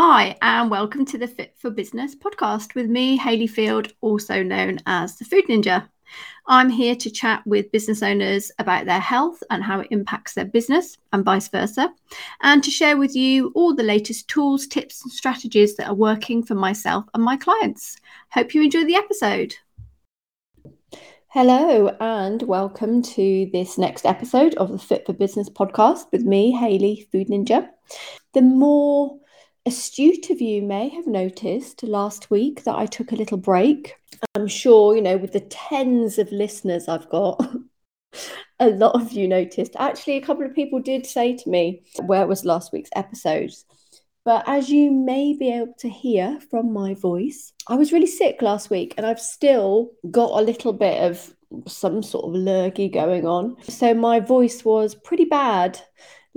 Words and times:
Hi, 0.00 0.36
and 0.42 0.70
welcome 0.70 1.04
to 1.06 1.18
the 1.18 1.26
Fit 1.26 1.56
for 1.58 1.70
Business 1.70 2.14
podcast 2.14 2.76
with 2.76 2.86
me, 2.86 3.16
Hayley 3.16 3.48
Field, 3.48 3.92
also 4.00 4.44
known 4.44 4.78
as 4.86 5.16
the 5.16 5.24
Food 5.24 5.46
Ninja. 5.48 5.88
I'm 6.46 6.70
here 6.70 6.94
to 6.94 7.10
chat 7.10 7.44
with 7.44 7.72
business 7.72 8.00
owners 8.00 8.52
about 8.60 8.86
their 8.86 9.00
health 9.00 9.42
and 9.50 9.60
how 9.60 9.80
it 9.80 9.88
impacts 9.90 10.34
their 10.34 10.44
business, 10.44 10.96
and 11.12 11.24
vice 11.24 11.48
versa, 11.48 11.92
and 12.42 12.62
to 12.62 12.70
share 12.70 12.96
with 12.96 13.16
you 13.16 13.50
all 13.56 13.74
the 13.74 13.82
latest 13.82 14.28
tools, 14.28 14.68
tips, 14.68 15.02
and 15.02 15.10
strategies 15.10 15.74
that 15.74 15.88
are 15.88 15.94
working 15.94 16.44
for 16.44 16.54
myself 16.54 17.04
and 17.12 17.24
my 17.24 17.36
clients. 17.36 17.96
Hope 18.30 18.54
you 18.54 18.62
enjoy 18.62 18.84
the 18.84 18.94
episode. 18.94 19.56
Hello, 21.26 21.88
and 21.98 22.40
welcome 22.44 23.02
to 23.02 23.50
this 23.52 23.76
next 23.76 24.06
episode 24.06 24.54
of 24.54 24.70
the 24.70 24.78
Fit 24.78 25.06
for 25.06 25.12
Business 25.12 25.50
podcast 25.50 26.04
with 26.12 26.22
me, 26.22 26.52
Hayley, 26.52 27.08
Food 27.10 27.26
Ninja. 27.26 27.68
The 28.32 28.42
more 28.42 29.18
astute 29.68 30.30
of 30.30 30.40
you 30.40 30.62
may 30.62 30.88
have 30.88 31.06
noticed 31.06 31.82
last 31.82 32.30
week 32.30 32.64
that 32.64 32.74
I 32.74 32.86
took 32.86 33.12
a 33.12 33.16
little 33.16 33.36
break. 33.36 33.94
I'm 34.34 34.48
sure, 34.48 34.96
you 34.96 35.02
know, 35.02 35.18
with 35.18 35.32
the 35.32 35.40
tens 35.40 36.18
of 36.18 36.32
listeners 36.32 36.88
I've 36.88 37.08
got, 37.10 37.38
a 38.60 38.70
lot 38.70 38.94
of 38.94 39.12
you 39.12 39.28
noticed. 39.28 39.76
Actually, 39.78 40.16
a 40.16 40.22
couple 40.22 40.44
of 40.44 40.54
people 40.54 40.80
did 40.80 41.04
say 41.04 41.36
to 41.36 41.50
me, 41.50 41.82
where 42.06 42.26
was 42.26 42.46
last 42.46 42.72
week's 42.72 42.88
episodes? 42.96 43.66
But 44.24 44.44
as 44.46 44.70
you 44.70 44.90
may 44.90 45.34
be 45.34 45.52
able 45.52 45.74
to 45.80 45.88
hear 45.88 46.40
from 46.50 46.72
my 46.72 46.94
voice, 46.94 47.52
I 47.68 47.76
was 47.76 47.92
really 47.92 48.06
sick 48.06 48.40
last 48.40 48.70
week 48.70 48.94
and 48.96 49.04
I've 49.04 49.20
still 49.20 49.90
got 50.10 50.30
a 50.30 50.44
little 50.44 50.72
bit 50.72 51.02
of 51.02 51.34
some 51.66 52.02
sort 52.02 52.24
of 52.24 52.32
lurgy 52.34 52.88
going 52.88 53.26
on. 53.26 53.56
So 53.64 53.92
my 53.92 54.20
voice 54.20 54.64
was 54.64 54.94
pretty 54.94 55.26
bad 55.26 55.78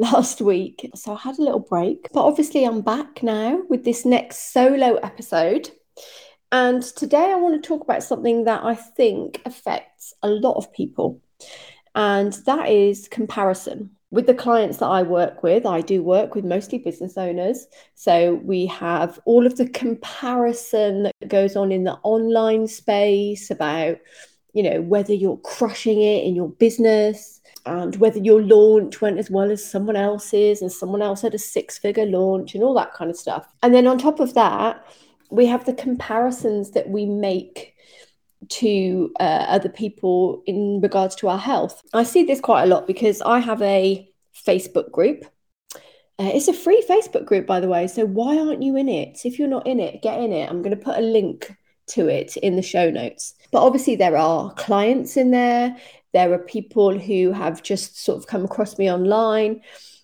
last 0.02 0.42
week. 0.42 0.90
So 0.96 1.14
I 1.14 1.20
had 1.20 1.38
a 1.38 1.44
little 1.44 1.60
break. 1.60 2.08
But 2.12 2.26
obviously, 2.26 2.66
I'm 2.66 2.82
back 2.82 3.24
now 3.24 3.62
with 3.70 3.86
this 3.86 4.04
next 4.06 4.52
solo 4.52 4.96
episode. 4.96 5.70
And 6.52 6.84
today 6.84 7.32
I 7.32 7.36
want 7.36 7.62
to 7.62 7.66
talk 7.66 7.82
about 7.82 8.04
something 8.04 8.44
that 8.44 8.64
I 8.64 8.76
think 8.76 9.42
affects 9.46 10.14
a 10.22 10.28
lot 10.28 10.58
of 10.58 10.74
people, 10.74 11.22
and 11.96 12.34
that 12.46 12.68
is 12.68 13.08
comparison. 13.08 13.92
With 14.10 14.28
the 14.28 14.34
clients 14.34 14.80
that 14.80 14.88
I 14.88 15.04
work 15.04 15.44
with, 15.44 15.66
I 15.66 15.80
do 15.80 16.04
work 16.04 16.36
with 16.36 16.44
mostly 16.44 16.80
business 16.80 17.18
owners. 17.18 17.66
So 17.96 18.42
we 18.44 18.66
have 18.66 19.18
all 19.24 19.46
of 19.46 19.56
the 19.56 19.70
comparison 19.70 21.04
that 21.04 21.30
goes 21.30 21.56
on 21.56 21.72
in 21.72 21.86
the 21.86 21.98
online 22.04 22.68
space 22.68 23.50
about, 23.50 24.00
you 24.54 24.64
know, 24.64 24.82
whether 24.82 25.14
you're 25.14 25.38
crushing 25.38 26.02
it 26.02 26.26
in 26.26 26.36
your 26.36 26.50
business, 26.50 27.41
and 27.66 27.96
whether 27.98 28.20
your 28.20 28.42
launch 28.42 29.02
went 29.02 29.20
as 29.20 29.30
well 29.30 29.52
as 29.52 29.64
someone 29.64 29.96
else's 29.96 30.62
and 30.62 30.72
someone 30.72 31.02
else 31.02 31.22
had 31.22 31.34
a 31.34 31.40
six 31.40 31.78
figure 31.78 32.06
launch 32.06 32.56
and 32.56 32.64
all 32.64 32.74
that 32.76 32.94
kind 32.94 33.10
of 33.12 33.18
stuff. 33.18 33.48
And 33.62 33.74
then 33.74 33.88
on 33.88 33.98
top 33.98 34.20
of 34.20 34.34
that, 34.34 34.86
we 35.30 35.46
have 35.46 35.66
the 35.66 35.74
comparisons 35.74 36.72
that 36.72 36.90
we 36.90 37.06
make 37.06 37.76
to 38.50 39.12
uh, 39.20 39.46
other 39.48 39.70
people 39.70 40.44
in 40.46 40.82
regards 40.82 41.16
to 41.16 41.30
our 41.30 41.38
health. 41.38 41.82
I 41.94 42.04
see 42.04 42.24
this 42.24 42.42
quite 42.42 42.64
a 42.64 42.68
lot 42.68 42.88
because 42.88 43.22
I 43.22 43.40
have 43.40 43.62
a 43.62 44.10
Facebook 44.46 44.92
group. 44.92 45.26
Uh, 46.20 46.32
it's 46.34 46.48
a 46.48 46.54
free 46.54 46.84
Facebook 46.90 47.26
group, 47.26 47.46
by 47.48 47.60
the 47.60 47.68
way. 47.68 47.88
So 47.88 48.06
why 48.06 48.38
aren't 48.38 48.62
you 48.64 48.76
in 48.76 48.90
it? 48.90 49.22
If 49.26 49.40
you're 49.40 49.48
not 49.48 49.68
in 49.68 49.80
it, 49.80 50.02
get 50.02 50.20
in 50.20 50.32
it. 50.34 50.50
I'm 50.50 50.62
going 50.62 50.76
to 50.76 50.84
put 50.84 50.98
a 50.98 51.02
link 51.02 51.56
to 51.88 52.08
it 52.08 52.38
in 52.38 52.56
the 52.56 52.62
show 52.62 52.90
notes. 52.90 53.34
But 53.52 53.64
obviously, 53.64 53.96
there 53.96 54.18
are 54.18 54.54
clients 54.54 55.18
in 55.18 55.32
there. 55.32 55.76
There 56.14 56.34
are 56.34 56.40
people 56.40 56.98
who 56.98 57.32
have 57.32 57.64
just 57.64 58.04
sort 58.04 58.18
of 58.18 58.28
come 58.28 58.44
across 58.44 58.78
me 58.78 58.92
online. 58.92 59.62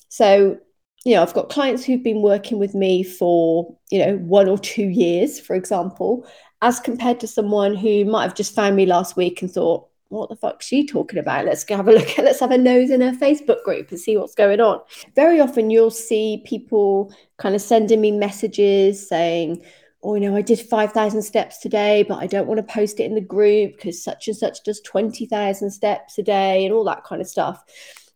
So, 0.09 0.57
you 1.05 1.15
know, 1.15 1.21
I've 1.21 1.33
got 1.33 1.49
clients 1.49 1.83
who've 1.83 2.03
been 2.03 2.21
working 2.21 2.59
with 2.59 2.73
me 2.73 3.03
for, 3.03 3.77
you 3.91 3.99
know, 4.05 4.17
one 4.17 4.47
or 4.47 4.57
two 4.57 4.87
years, 4.87 5.39
for 5.39 5.55
example, 5.55 6.27
as 6.61 6.79
compared 6.79 7.19
to 7.21 7.27
someone 7.27 7.75
who 7.75 8.05
might 8.05 8.23
have 8.23 8.35
just 8.35 8.55
found 8.55 8.75
me 8.75 8.85
last 8.85 9.15
week 9.15 9.41
and 9.41 9.51
thought, 9.51 9.87
what 10.09 10.29
the 10.29 10.35
fuck's 10.35 10.65
she 10.65 10.85
talking 10.85 11.19
about? 11.19 11.45
Let's 11.45 11.63
go 11.63 11.75
have 11.75 11.87
a 11.87 11.91
look 11.91 12.17
at 12.17 12.25
let's 12.25 12.39
have 12.39 12.51
a 12.51 12.57
nose 12.57 12.89
in 12.89 13.01
her 13.01 13.11
Facebook 13.11 13.63
group 13.63 13.89
and 13.91 13.99
see 13.99 14.15
what's 14.15 14.35
going 14.35 14.61
on. 14.61 14.79
Very 15.15 15.39
often 15.39 15.69
you'll 15.69 15.91
see 15.91 16.43
people 16.45 17.13
kind 17.37 17.55
of 17.55 17.61
sending 17.61 18.01
me 18.01 18.11
messages 18.11 19.07
saying, 19.07 19.63
or 20.01 20.17
you 20.17 20.29
know 20.29 20.35
i 20.35 20.41
did 20.41 20.59
5000 20.59 21.21
steps 21.21 21.57
today 21.57 22.03
but 22.07 22.19
i 22.19 22.27
don't 22.27 22.47
want 22.47 22.57
to 22.57 22.73
post 22.73 22.99
it 22.99 23.05
in 23.05 23.15
the 23.15 23.21
group 23.21 23.75
because 23.75 24.03
such 24.03 24.27
and 24.27 24.37
such 24.37 24.63
does 24.63 24.81
20000 24.81 25.71
steps 25.71 26.17
a 26.17 26.23
day 26.23 26.65
and 26.65 26.73
all 26.73 26.83
that 26.85 27.03
kind 27.03 27.21
of 27.21 27.27
stuff. 27.27 27.63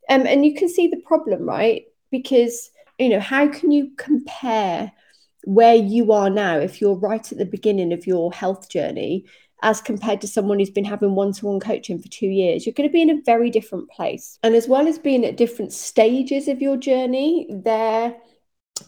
Um, 0.09 0.25
and 0.27 0.45
you 0.45 0.53
can 0.53 0.69
see 0.69 0.87
the 0.87 1.01
problem 1.05 1.47
right? 1.47 1.85
Because 2.11 2.69
you 2.99 3.09
know 3.09 3.19
how 3.19 3.47
can 3.47 3.71
you 3.71 3.91
compare 3.97 4.91
where 5.45 5.75
you 5.75 6.11
are 6.11 6.29
now 6.29 6.57
if 6.57 6.81
you're 6.81 6.95
right 6.95 7.31
at 7.31 7.37
the 7.37 7.45
beginning 7.45 7.93
of 7.93 8.05
your 8.05 8.31
health 8.31 8.69
journey 8.69 9.25
as 9.63 9.79
compared 9.79 10.21
to 10.21 10.27
someone 10.27 10.59
who's 10.59 10.71
been 10.71 10.83
having 10.83 11.13
one-to-one 11.15 11.59
coaching 11.59 11.99
for 11.99 12.09
two 12.09 12.27
years? 12.27 12.65
You're 12.65 12.73
going 12.73 12.89
to 12.89 12.93
be 12.93 13.01
in 13.01 13.09
a 13.09 13.21
very 13.25 13.49
different 13.49 13.89
place. 13.89 14.37
And 14.43 14.55
as 14.55 14.67
well 14.67 14.87
as 14.87 14.99
being 14.99 15.23
at 15.25 15.37
different 15.37 15.71
stages 15.71 16.47
of 16.47 16.61
your 16.61 16.77
journey 16.77 17.47
there 17.49 18.15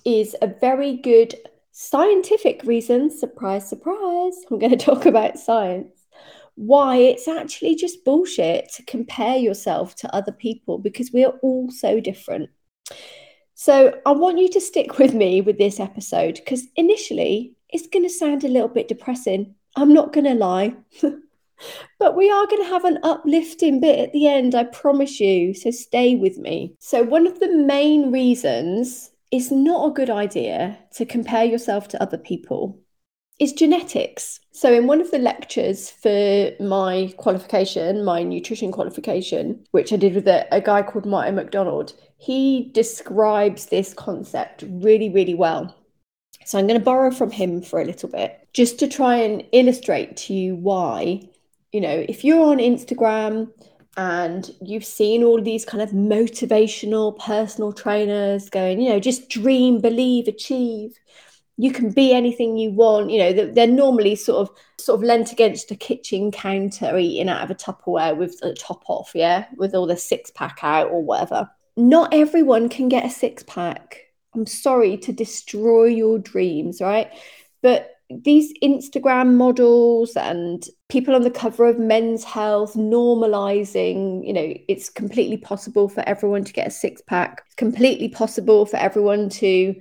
is 0.05 0.35
a 0.41 0.47
very 0.47 0.97
good 0.97 1.35
scientific 1.73 2.63
reasons, 2.63 3.19
surprise, 3.19 3.67
surprise, 3.67 4.37
I'm 4.49 4.59
going 4.59 4.71
to 4.77 4.77
talk 4.77 5.05
about 5.05 5.37
science, 5.37 6.05
why 6.55 6.97
it's 6.97 7.27
actually 7.27 7.75
just 7.75 8.05
bullshit 8.05 8.71
to 8.75 8.83
compare 8.83 9.35
yourself 9.35 9.95
to 9.97 10.15
other 10.15 10.31
people 10.31 10.77
because 10.77 11.11
we 11.11 11.25
are 11.25 11.33
all 11.41 11.69
so 11.71 11.99
different. 11.99 12.49
So 13.55 13.99
I 14.05 14.11
want 14.11 14.39
you 14.39 14.49
to 14.49 14.61
stick 14.61 14.97
with 14.97 15.13
me 15.13 15.41
with 15.41 15.57
this 15.57 15.79
episode 15.79 16.35
because 16.35 16.63
initially 16.75 17.55
it's 17.69 17.87
going 17.87 18.03
to 18.03 18.09
sound 18.09 18.43
a 18.43 18.49
little 18.49 18.69
bit 18.69 18.87
depressing. 18.87 19.55
I'm 19.75 19.93
not 19.93 20.13
going 20.13 20.25
to 20.25 20.35
lie. 20.35 20.75
but 21.99 22.15
we 22.15 22.29
are 22.29 22.47
going 22.47 22.61
to 22.61 22.69
have 22.69 22.85
an 22.85 22.99
uplifting 23.03 23.79
bit 23.79 23.99
at 23.99 24.13
the 24.13 24.27
end, 24.27 24.53
I 24.53 24.65
promise 24.65 25.19
you. 25.19 25.53
So 25.53 25.71
stay 25.71 26.15
with 26.15 26.37
me. 26.37 26.75
So, 26.79 27.03
one 27.03 27.25
of 27.25 27.39
the 27.39 27.55
main 27.55 28.11
reasons 28.11 29.11
it's 29.33 29.49
not 29.49 29.89
a 29.89 29.93
good 29.93 30.11
idea 30.11 30.77
to 30.91 31.07
compare 31.07 31.43
yourself 31.43 31.87
to 31.87 32.01
other 32.01 32.19
people 32.19 32.79
is 33.39 33.51
genetics. 33.51 34.39
So, 34.51 34.71
in 34.71 34.85
one 34.85 35.01
of 35.01 35.09
the 35.09 35.17
lectures 35.17 35.89
for 35.89 36.51
my 36.59 37.11
qualification, 37.17 38.05
my 38.05 38.21
nutrition 38.21 38.71
qualification, 38.71 39.65
which 39.71 39.91
I 39.91 39.95
did 39.95 40.13
with 40.13 40.27
a, 40.27 40.45
a, 40.53 40.61
guy 40.61 40.83
called 40.83 41.07
Martin 41.07 41.33
MacDonald, 41.33 41.93
he 42.17 42.69
describes 42.75 43.65
this 43.65 43.91
concept 43.95 44.65
really, 44.67 45.09
really 45.09 45.33
well. 45.33 45.75
So, 46.45 46.59
I'm 46.59 46.67
going 46.67 46.79
to 46.79 46.85
borrow 46.85 47.09
from 47.09 47.31
him 47.31 47.63
for 47.63 47.81
a 47.81 47.85
little 47.85 48.09
bit 48.09 48.47
just 48.53 48.77
to 48.79 48.87
try 48.87 49.15
and 49.15 49.43
illustrate 49.51 50.15
to 50.17 50.33
you 50.35 50.55
why, 50.55 51.27
you 51.71 51.81
know, 51.81 52.05
if 52.07 52.23
you're 52.23 52.45
on 52.45 52.59
Instagram, 52.59 53.51
and 53.95 54.49
you've 54.61 54.85
seen 54.85 55.23
all 55.23 55.41
these 55.41 55.65
kind 55.65 55.81
of 55.83 55.91
motivational 55.91 57.17
personal 57.19 57.71
trainers 57.71 58.49
going, 58.49 58.81
you 58.81 58.89
know, 58.89 58.99
just 58.99 59.29
dream, 59.29 59.81
believe, 59.81 60.27
achieve. 60.27 60.97
You 61.57 61.71
can 61.71 61.91
be 61.91 62.13
anything 62.13 62.57
you 62.57 62.71
want. 62.71 63.11
You 63.11 63.19
know, 63.19 63.51
they're 63.51 63.67
normally 63.67 64.15
sort 64.15 64.49
of 64.49 64.55
sort 64.79 64.99
of 64.99 65.03
lent 65.03 65.31
against 65.31 65.69
a 65.69 65.75
kitchen 65.75 66.31
counter, 66.31 66.97
eating 66.97 67.29
out 67.29 67.43
of 67.43 67.51
a 67.51 67.55
Tupperware 67.55 68.17
with 68.17 68.39
the 68.39 68.55
top 68.55 68.83
off, 68.87 69.11
yeah, 69.13 69.45
with 69.55 69.75
all 69.75 69.85
the 69.85 69.95
six 69.95 70.31
pack 70.31 70.59
out 70.63 70.89
or 70.89 71.03
whatever. 71.03 71.49
Not 71.77 72.13
everyone 72.13 72.69
can 72.69 72.89
get 72.89 73.05
a 73.05 73.09
six 73.09 73.43
pack. 73.43 73.99
I'm 74.33 74.47
sorry 74.47 74.97
to 74.97 75.13
destroy 75.13 75.85
your 75.85 76.17
dreams, 76.17 76.81
right? 76.81 77.11
But 77.61 77.92
these 78.23 78.53
Instagram 78.61 79.35
models 79.35 80.15
and 80.15 80.65
people 80.89 81.15
on 81.15 81.23
the 81.23 81.31
cover 81.31 81.65
of 81.65 81.79
Men's 81.79 82.23
Health 82.23 82.73
normalizing, 82.73 84.25
you 84.25 84.33
know, 84.33 84.53
it's 84.67 84.89
completely 84.89 85.37
possible 85.37 85.89
for 85.89 86.07
everyone 86.07 86.43
to 86.43 86.53
get 86.53 86.67
a 86.67 86.71
six 86.71 87.01
pack. 87.01 87.43
It's 87.45 87.55
completely 87.55 88.09
possible 88.09 88.65
for 88.65 88.77
everyone 88.77 89.29
to 89.29 89.75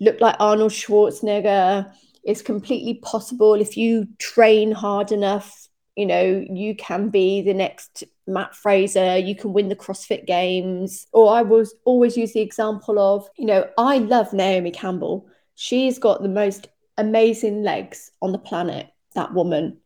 look 0.00 0.20
like 0.20 0.36
Arnold 0.38 0.72
Schwarzenegger. 0.72 1.92
It's 2.24 2.42
completely 2.42 2.94
possible 2.94 3.54
if 3.54 3.76
you 3.76 4.06
train 4.18 4.72
hard 4.72 5.12
enough, 5.12 5.68
you 5.96 6.06
know, 6.06 6.44
you 6.50 6.74
can 6.74 7.08
be 7.08 7.42
the 7.42 7.54
next 7.54 8.04
Mat 8.26 8.54
Fraser, 8.54 9.18
you 9.18 9.34
can 9.34 9.52
win 9.52 9.68
the 9.68 9.76
CrossFit 9.76 10.26
Games. 10.26 11.06
Or 11.12 11.34
I 11.34 11.42
was 11.42 11.74
always 11.84 12.16
use 12.16 12.32
the 12.32 12.40
example 12.40 12.98
of, 12.98 13.28
you 13.36 13.46
know, 13.46 13.68
I 13.78 13.98
love 13.98 14.32
Naomi 14.32 14.70
Campbell. 14.70 15.26
She's 15.54 15.98
got 15.98 16.22
the 16.22 16.28
most 16.28 16.68
amazing 16.98 17.62
legs 17.62 18.10
on 18.20 18.32
the 18.32 18.38
planet, 18.38 18.88
that 19.14 19.34
woman. 19.34 19.78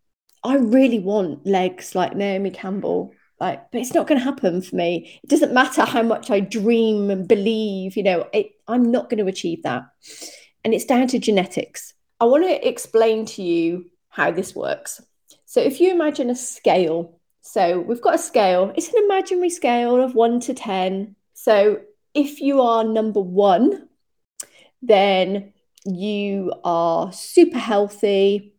I 0.45 0.57
really 0.57 0.99
want 0.99 1.47
legs 1.47 1.95
like 1.95 2.17
Naomi 2.17 2.51
Campbell. 2.51 3.13
Like, 3.41 3.71
but 3.71 3.81
it's 3.81 3.93
not 3.93 4.07
going 4.07 4.19
to 4.19 4.25
happen 4.25 4.63
for 4.63 4.77
me. 4.77 5.21
It 5.23 5.29
doesn't 5.29 5.53
matter 5.53 5.85
how 5.85 6.03
much 6.03 6.31
I 6.31 6.41
dream 6.41 7.11
and 7.11 7.29
believe, 7.29 7.97
you 7.97 8.03
know, 8.03 8.27
it, 8.33 8.53
I'm 8.67 8.91
not 8.91 9.11
going 9.11 9.23
to 9.23 9.31
achieve 9.31 9.63
that. 9.65 9.85
And 10.65 10.73
it's 10.73 10.87
down 10.87 11.07
to 11.09 11.19
genetics. 11.19 11.93
I 12.19 12.25
want 12.25 12.45
to 12.45 12.67
explain 12.67 13.27
to 13.27 13.43
you 13.43 13.91
how 14.09 14.31
this 14.31 14.55
works. 14.55 15.03
So, 15.45 15.61
if 15.61 15.81
you 15.81 15.91
imagine 15.91 16.31
a 16.31 16.35
scale, 16.35 17.21
so 17.43 17.81
we've 17.81 18.01
got 18.01 18.15
a 18.15 18.19
scale, 18.19 18.73
it's 18.75 18.89
an 18.89 19.05
imaginary 19.05 19.51
scale 19.51 20.03
of 20.03 20.15
one 20.15 20.41
to 20.41 20.55
10. 20.55 21.15
So, 21.35 21.81
if 22.15 22.41
you 22.41 22.63
are 22.63 22.85
number 22.85 23.21
one, 23.21 23.89
then 24.81 25.53
you 25.87 26.53
are 26.65 27.13
super 27.13 27.59
healthy, 27.59 28.55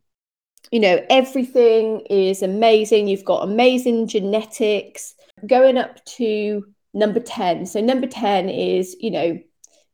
you 0.70 0.80
know, 0.80 1.04
everything 1.10 2.00
is 2.10 2.42
amazing, 2.42 3.08
you've 3.08 3.24
got 3.24 3.44
amazing 3.44 4.06
genetics, 4.06 5.14
going 5.46 5.78
up 5.78 6.04
to 6.04 6.64
number 6.94 7.20
10. 7.20 7.66
So, 7.66 7.80
number 7.80 8.06
10 8.06 8.48
is, 8.48 8.96
you 9.00 9.10
know, 9.10 9.38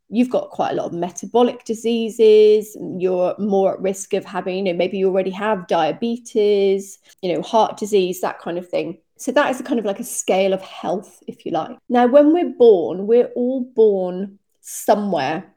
you've 0.09 0.31
got 0.31 0.51
quite 0.51 0.73
a 0.73 0.75
lot 0.75 0.87
of 0.87 0.93
metabolic 0.93 1.65
diseases. 1.65 2.77
You're 2.99 3.35
more 3.39 3.75
at 3.75 3.81
risk 3.81 4.15
of 4.15 4.25
having 4.25 4.59
you 4.59 4.63
know 4.73 4.79
maybe 4.79 4.99
you 4.99 5.09
already 5.09 5.31
have 5.31 5.67
diabetes 5.67 6.99
you 7.23 7.35
know 7.35 7.43
heart 7.43 7.77
disease 7.77 8.21
that 8.21 8.39
kind 8.39 8.59
of 8.59 8.69
thing. 8.69 8.99
So 9.17 9.33
that 9.33 9.51
is 9.51 9.63
kind 9.63 9.79
of 9.79 9.85
like 9.85 10.01
a 10.01 10.05
scale 10.05 10.53
of 10.53 10.63
health 10.63 11.23
if 11.27 11.45
you 11.45 11.53
like. 11.53 11.77
Now 11.89 12.07
when 12.07 12.33
we're 12.33 12.55
born 12.57 13.07
we're 13.07 13.31
all 13.35 13.65
born 13.65 14.39
somewhere 14.61 15.55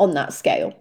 on 0.00 0.14
that 0.14 0.32
scale 0.32 0.74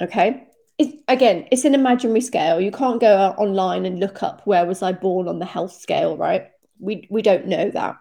okay? 0.00 0.44
It, 0.78 1.00
again 1.08 1.48
it's 1.50 1.64
an 1.64 1.74
imaginary 1.74 2.20
scale. 2.20 2.60
You 2.60 2.70
can't 2.70 3.00
go 3.00 3.34
online 3.38 3.84
and 3.84 3.98
look 3.98 4.22
up 4.22 4.42
where 4.44 4.64
was 4.64 4.80
i 4.80 4.92
born 4.92 5.26
on 5.26 5.38
the 5.38 5.44
health 5.44 5.72
scale 5.72 6.16
right? 6.16 6.48
We 6.78 7.06
we 7.10 7.22
don't 7.22 7.46
know 7.46 7.70
that. 7.70 7.96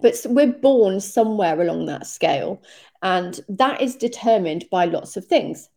But 0.00 0.16
we're 0.26 0.52
born 0.52 1.00
somewhere 1.00 1.60
along 1.60 1.86
that 1.86 2.06
scale 2.06 2.62
and 3.02 3.40
that 3.48 3.80
is 3.80 3.96
determined 3.96 4.66
by 4.70 4.84
lots 4.84 5.16
of 5.16 5.24
things. 5.26 5.68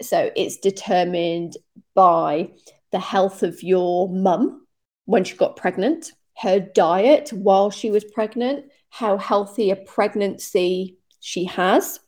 So 0.00 0.30
it's 0.36 0.58
determined 0.58 1.56
by 1.94 2.50
the 2.92 3.00
health 3.00 3.42
of 3.42 3.62
your 3.62 4.08
mum 4.08 4.66
when 5.06 5.24
she 5.24 5.36
got 5.36 5.56
pregnant 5.56 6.12
her 6.38 6.60
diet 6.60 7.30
while 7.32 7.70
she 7.70 7.90
was 7.90 8.04
pregnant 8.04 8.66
how 8.90 9.18
healthy 9.18 9.70
a 9.70 9.76
pregnancy 9.76 10.96
she 11.20 11.44
has. 11.44 12.00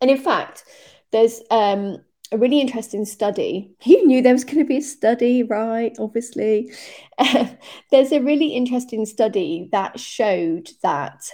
And 0.00 0.10
in 0.10 0.18
fact 0.18 0.64
there's 1.12 1.40
um, 1.50 1.98
a 2.32 2.38
really 2.38 2.60
interesting 2.60 3.04
study. 3.04 3.74
You 3.84 4.06
knew 4.06 4.22
there 4.22 4.32
was 4.32 4.44
going 4.44 4.58
to 4.58 4.64
be 4.64 4.78
a 4.78 4.82
study, 4.82 5.42
right? 5.42 5.94
Obviously. 5.98 6.72
There's 7.90 8.12
a 8.12 8.20
really 8.20 8.48
interesting 8.48 9.06
study 9.06 9.68
that 9.72 10.00
showed 10.00 10.70
that 10.82 11.30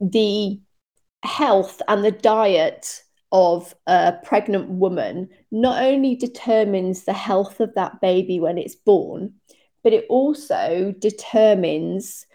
the 0.00 0.60
health 1.22 1.82
and 1.88 2.04
the 2.04 2.12
diet 2.12 3.02
of 3.32 3.74
a 3.86 4.14
pregnant 4.24 4.68
woman 4.68 5.28
not 5.50 5.82
only 5.82 6.16
determines 6.16 7.04
the 7.04 7.12
health 7.12 7.60
of 7.60 7.74
that 7.74 8.00
baby 8.00 8.40
when 8.40 8.58
it's 8.58 8.74
born, 8.74 9.34
but 9.82 9.92
it 9.92 10.06
also 10.08 10.94
determines 10.98 12.26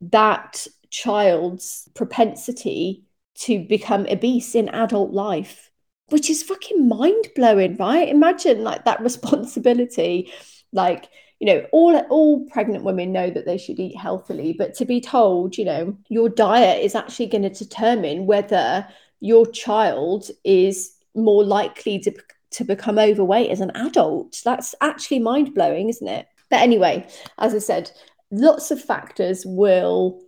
that 0.00 0.66
child's 0.90 1.88
propensity 1.94 3.04
to 3.34 3.64
become 3.64 4.06
obese 4.10 4.54
in 4.54 4.68
adult 4.70 5.12
life 5.12 5.67
which 6.10 6.30
is 6.30 6.42
fucking 6.42 6.88
mind 6.88 7.28
blowing, 7.34 7.76
right? 7.76 8.08
Imagine 8.08 8.64
like 8.64 8.84
that 8.84 9.00
responsibility, 9.08 10.32
like 10.72 11.08
you 11.40 11.46
know 11.46 11.64
all 11.72 11.96
all 12.10 12.46
pregnant 12.46 12.84
women 12.84 13.12
know 13.12 13.30
that 13.30 13.46
they 13.46 13.58
should 13.58 13.78
eat 13.78 13.96
healthily 13.96 14.52
but 14.52 14.74
to 14.74 14.84
be 14.84 15.00
told 15.00 15.56
you 15.56 15.64
know 15.64 15.96
your 16.08 16.28
diet 16.28 16.84
is 16.84 16.96
actually 16.96 17.26
going 17.26 17.42
to 17.42 17.50
determine 17.50 18.26
whether 18.26 18.86
your 19.20 19.46
child 19.46 20.30
is 20.44 20.94
more 21.14 21.44
likely 21.44 21.98
to 21.98 22.12
to 22.50 22.64
become 22.64 22.98
overweight 22.98 23.50
as 23.50 23.60
an 23.60 23.70
adult. 23.74 24.40
That's 24.42 24.74
actually 24.80 25.18
mind 25.18 25.54
blowing 25.54 25.88
isn't 25.90 26.08
it? 26.08 26.26
But 26.50 26.60
anyway 26.60 27.06
as 27.36 27.54
i 27.54 27.58
said 27.58 27.90
lots 28.30 28.70
of 28.70 28.82
factors 28.82 29.44
will 29.46 30.22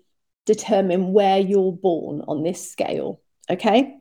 determine 0.47 1.13
where 1.13 1.39
you're 1.39 1.73
born 1.73 2.23
on 2.29 2.43
this 2.43 2.71
scale 2.71 3.21
okay 3.49 3.99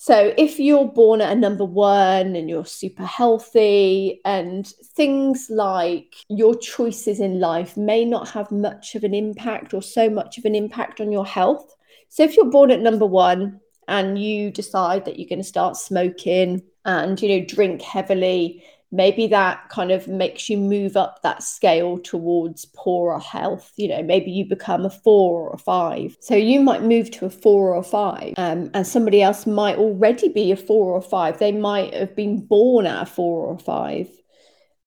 so 0.00 0.32
if 0.38 0.60
you're 0.60 0.86
born 0.86 1.20
at 1.20 1.36
a 1.36 1.40
number 1.40 1.64
one 1.64 2.36
and 2.36 2.48
you're 2.48 2.64
super 2.64 3.04
healthy, 3.04 4.20
and 4.24 4.64
things 4.94 5.48
like 5.50 6.14
your 6.28 6.54
choices 6.54 7.18
in 7.18 7.40
life 7.40 7.76
may 7.76 8.04
not 8.04 8.28
have 8.28 8.52
much 8.52 8.94
of 8.94 9.02
an 9.02 9.12
impact 9.12 9.74
or 9.74 9.82
so 9.82 10.08
much 10.08 10.38
of 10.38 10.44
an 10.44 10.54
impact 10.54 11.00
on 11.00 11.10
your 11.10 11.26
health. 11.26 11.74
So 12.10 12.22
if 12.22 12.36
you're 12.36 12.48
born 12.48 12.70
at 12.70 12.80
number 12.80 13.06
one 13.06 13.58
and 13.88 14.16
you 14.16 14.52
decide 14.52 15.04
that 15.04 15.18
you're 15.18 15.28
going 15.28 15.40
to 15.40 15.44
start 15.44 15.76
smoking 15.76 16.62
and 16.84 17.20
you 17.20 17.40
know 17.40 17.44
drink 17.44 17.82
heavily 17.82 18.62
maybe 18.90 19.26
that 19.28 19.68
kind 19.68 19.90
of 19.90 20.08
makes 20.08 20.48
you 20.48 20.58
move 20.58 20.96
up 20.96 21.20
that 21.22 21.42
scale 21.42 21.98
towards 21.98 22.66
poorer 22.74 23.18
health. 23.18 23.72
You 23.76 23.88
know, 23.88 24.02
maybe 24.02 24.30
you 24.30 24.46
become 24.48 24.84
a 24.84 24.90
four 24.90 25.48
or 25.48 25.54
a 25.54 25.58
five. 25.58 26.16
So 26.20 26.34
you 26.34 26.60
might 26.60 26.82
move 26.82 27.10
to 27.12 27.26
a 27.26 27.30
four 27.30 27.74
or 27.74 27.78
a 27.78 27.82
five, 27.82 28.34
um, 28.36 28.70
and 28.74 28.86
somebody 28.86 29.22
else 29.22 29.46
might 29.46 29.76
already 29.76 30.28
be 30.28 30.52
a 30.52 30.56
four 30.56 30.92
or 30.92 31.02
five. 31.02 31.38
They 31.38 31.52
might 31.52 31.94
have 31.94 32.14
been 32.16 32.46
born 32.46 32.86
at 32.86 33.02
a 33.02 33.06
four 33.06 33.46
or 33.46 33.58
five 33.58 34.08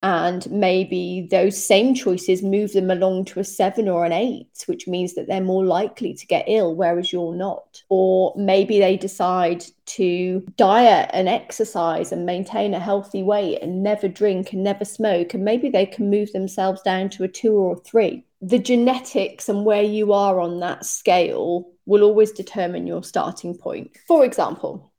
and 0.04 0.50
maybe 0.50 1.28
those 1.30 1.64
same 1.64 1.94
choices 1.94 2.42
move 2.42 2.74
them 2.74 2.90
along 2.90 3.26
to 3.26 3.40
a 3.40 3.44
seven 3.44 3.88
or 3.88 4.04
an 4.04 4.12
eight, 4.12 4.64
which 4.66 4.88
means 4.88 5.14
that 5.14 5.28
they're 5.28 5.42
more 5.42 5.64
likely 5.64 6.14
to 6.16 6.26
get 6.26 6.46
ill, 6.48 6.74
whereas 6.76 7.14
you're 7.14 7.36
not. 7.36 7.84
Or 7.90 8.34
maybe 8.36 8.80
they 8.80 8.98
decide 8.98 9.64
to 9.86 10.44
diet 10.58 11.12
and 11.14 11.30
exercise 11.30 12.12
and 12.12 12.26
maintain 12.26 12.74
a 12.74 12.80
healthy 12.80 13.22
weight 13.22 13.60
and 13.62 13.84
never 13.84 14.08
drink 14.08 14.54
and 14.54 14.64
never 14.64 14.86
smoke, 14.86 15.36
and 15.36 15.46
maybe 15.46 15.70
they 15.70 15.86
can 15.86 16.10
move 16.10 16.32
themselves 16.32 16.82
down 16.82 17.10
to 17.12 17.24
a 17.24 17.28
two 17.28 17.54
or 17.54 17.74
a 17.74 17.80
three. 17.80 18.26
The 18.42 18.60
genetics 18.60 19.50
and 19.50 19.66
where 19.66 19.84
you 19.84 20.14
are 20.14 20.40
on 20.40 20.62
that 20.62 20.84
scale 20.84 21.70
will 21.86 22.02
always 22.02 22.32
determine 22.32 22.88
your 22.88 23.04
starting 23.04 23.56
point. 23.56 23.92
For 24.08 24.26
example, 24.26 24.92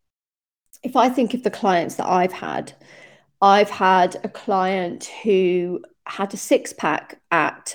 if 0.85 0.95
I 0.95 1.09
think 1.09 1.35
of 1.35 1.43
the 1.43 1.51
clients 1.51 1.97
that 1.97 2.07
I've 2.07 2.33
had, 2.33 2.73
I've 3.43 3.71
had 3.71 4.17
a 4.23 4.29
client 4.29 5.11
who 5.25 5.81
had 6.07 6.33
a 6.33 6.37
six 6.37 6.73
pack 6.73 7.21
at 7.33 7.75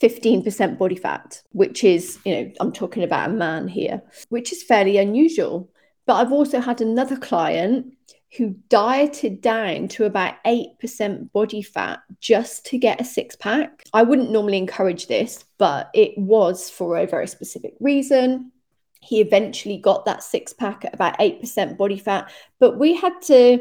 15% 0.00 0.78
body 0.78 0.96
fat, 0.96 1.42
which 1.52 1.84
is, 1.84 2.18
you 2.24 2.34
know, 2.34 2.52
I'm 2.58 2.72
talking 2.72 3.02
about 3.02 3.28
a 3.28 3.32
man 3.32 3.68
here, 3.68 4.02
which 4.30 4.50
is 4.50 4.62
fairly 4.62 4.96
unusual. 4.96 5.70
But 6.06 6.14
I've 6.14 6.32
also 6.32 6.58
had 6.58 6.80
another 6.80 7.16
client 7.16 7.94
who 8.36 8.56
dieted 8.68 9.40
down 9.40 9.88
to 9.88 10.06
about 10.06 10.42
8% 10.44 11.32
body 11.32 11.62
fat 11.62 12.00
just 12.20 12.66
to 12.66 12.78
get 12.78 13.00
a 13.00 13.04
six 13.04 13.36
pack. 13.36 13.84
I 13.92 14.02
wouldn't 14.02 14.30
normally 14.30 14.58
encourage 14.58 15.06
this, 15.06 15.44
but 15.58 15.90
it 15.94 16.16
was 16.16 16.68
for 16.68 16.96
a 16.96 17.06
very 17.06 17.28
specific 17.28 17.74
reason. 17.78 18.50
He 19.00 19.20
eventually 19.20 19.76
got 19.76 20.06
that 20.06 20.22
six 20.22 20.52
pack 20.52 20.84
at 20.84 20.94
about 20.94 21.18
8% 21.18 21.76
body 21.76 21.98
fat, 21.98 22.32
but 22.58 22.78
we 22.78 22.94
had 22.94 23.20
to 23.26 23.60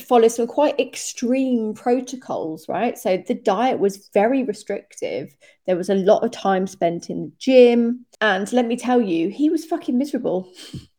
follow 0.00 0.28
some 0.28 0.46
quite 0.46 0.78
extreme 0.80 1.74
protocols, 1.74 2.68
right? 2.68 2.98
So 2.98 3.22
the 3.26 3.34
diet 3.34 3.78
was 3.78 4.08
very 4.12 4.42
restrictive. 4.42 5.34
There 5.66 5.76
was 5.76 5.90
a 5.90 5.94
lot 5.94 6.24
of 6.24 6.30
time 6.30 6.66
spent 6.66 7.10
in 7.10 7.22
the 7.22 7.32
gym. 7.38 8.06
And 8.20 8.52
let 8.52 8.66
me 8.66 8.76
tell 8.76 9.00
you, 9.00 9.28
he 9.28 9.50
was 9.50 9.64
fucking 9.64 9.96
miserable. 9.96 10.52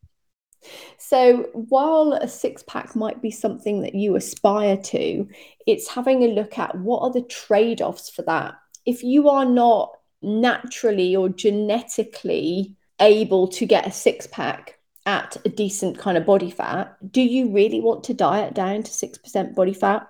So 0.98 1.50
while 1.54 2.14
a 2.14 2.28
six 2.28 2.64
pack 2.64 2.96
might 2.96 3.22
be 3.22 3.32
something 3.32 3.82
that 3.82 3.96
you 3.96 4.16
aspire 4.16 4.78
to, 4.78 5.28
it's 5.68 5.90
having 5.90 6.24
a 6.24 6.28
look 6.28 6.58
at 6.58 6.78
what 6.78 7.02
are 7.02 7.12
the 7.12 7.24
trade 7.24 7.82
offs 7.82 8.10
for 8.10 8.22
that. 8.24 8.54
If 8.86 9.04
you 9.04 9.28
are 9.30 9.46
not 9.46 9.92
naturally 10.22 11.16
or 11.16 11.30
genetically 11.30 12.76
able 13.00 13.48
to 13.50 13.66
get 13.66 13.88
a 13.88 13.92
six 13.92 14.28
pack, 14.28 14.78
at 15.06 15.38
a 15.46 15.50
decent 15.50 15.98
kind 15.98 16.18
of 16.18 16.26
body 16.26 16.52
fat, 16.52 16.96
do 17.12 17.22
you 17.22 17.52
really 17.52 17.82
want 17.82 18.04
to 18.06 18.14
diet 18.14 18.54
down 18.54 18.84
to 18.84 18.92
6% 18.92 19.56
body 19.56 19.74
fat? 19.74 20.08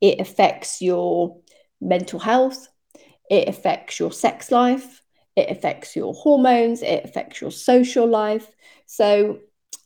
It 0.00 0.20
affects 0.20 0.80
your 0.80 1.38
mental 1.80 2.18
health, 2.18 2.68
it 3.30 3.48
affects 3.48 3.98
your 4.00 4.12
sex 4.12 4.50
life, 4.50 5.02
it 5.36 5.50
affects 5.50 5.94
your 5.94 6.14
hormones, 6.14 6.82
it 6.82 7.04
affects 7.04 7.40
your 7.40 7.50
social 7.50 8.06
life. 8.06 8.50
So, 8.86 9.38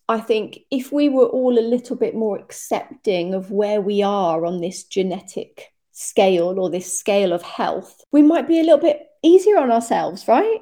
I 0.08 0.20
think 0.20 0.60
if 0.70 0.92
we 0.92 1.08
were 1.08 1.26
all 1.26 1.58
a 1.58 1.60
little 1.68 1.96
bit 1.96 2.14
more 2.14 2.38
accepting 2.38 3.34
of 3.34 3.50
where 3.50 3.80
we 3.80 4.02
are 4.02 4.46
on 4.46 4.60
this 4.60 4.84
genetic 4.84 5.72
scale 5.90 6.60
or 6.60 6.70
this 6.70 6.96
scale 6.96 7.32
of 7.32 7.42
health, 7.42 8.04
we 8.12 8.22
might 8.22 8.46
be 8.46 8.60
a 8.60 8.62
little 8.62 8.78
bit 8.78 9.00
easier 9.22 9.58
on 9.58 9.72
ourselves, 9.72 10.28
right? 10.28 10.60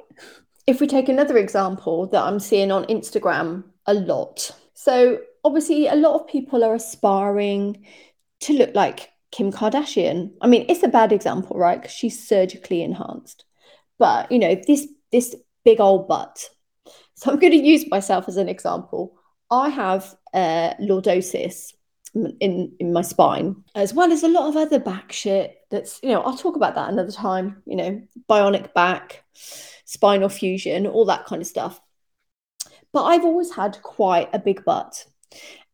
If 0.67 0.81
we 0.81 0.87
take 0.87 1.09
another 1.09 1.37
example 1.37 2.07
that 2.07 2.23
I'm 2.23 2.39
seeing 2.39 2.71
on 2.71 2.85
Instagram 2.85 3.63
a 3.85 3.93
lot. 3.93 4.51
So, 4.73 5.19
obviously, 5.43 5.87
a 5.87 5.95
lot 5.95 6.19
of 6.19 6.27
people 6.27 6.63
are 6.63 6.73
aspiring 6.73 7.85
to 8.41 8.53
look 8.53 8.73
like 8.75 9.09
Kim 9.31 9.51
Kardashian. 9.51 10.31
I 10.41 10.47
mean, 10.47 10.65
it's 10.69 10.83
a 10.83 10.87
bad 10.87 11.11
example, 11.11 11.57
right? 11.57 11.81
Because 11.81 11.95
she's 11.95 12.27
surgically 12.27 12.81
enhanced. 12.81 13.45
But, 13.97 14.31
you 14.31 14.39
know, 14.39 14.55
this 14.67 14.87
this 15.11 15.35
big 15.63 15.79
old 15.79 16.07
butt. 16.07 16.49
So 17.15 17.31
I'm 17.31 17.39
going 17.39 17.51
to 17.51 17.57
use 17.57 17.89
myself 17.89 18.27
as 18.27 18.37
an 18.37 18.49
example. 18.49 19.17
I 19.49 19.69
have 19.69 20.15
uh, 20.33 20.73
lordosis 20.81 21.73
in 22.13 22.73
in 22.79 22.93
my 22.93 23.01
spine, 23.01 23.63
as 23.75 23.93
well 23.93 24.11
as 24.11 24.23
a 24.23 24.27
lot 24.27 24.49
of 24.49 24.57
other 24.57 24.79
back 24.79 25.11
shit. 25.11 25.57
That's 25.75 25.99
you 26.01 26.09
know, 26.09 26.21
I'll 26.21 26.37
talk 26.37 26.55
about 26.55 26.75
that 26.75 26.89
another 26.89 27.11
time. 27.11 27.61
You 27.65 27.75
know, 27.75 28.01
bionic 28.29 28.73
back 28.73 29.23
spinal 29.85 30.29
fusion, 30.29 30.87
all 30.87 31.05
that 31.05 31.25
kind 31.25 31.41
of 31.41 31.47
stuff. 31.47 31.79
But 32.91 33.03
I've 33.03 33.25
always 33.25 33.53
had 33.53 33.81
quite 33.83 34.29
a 34.33 34.39
big 34.39 34.63
butt. 34.65 35.05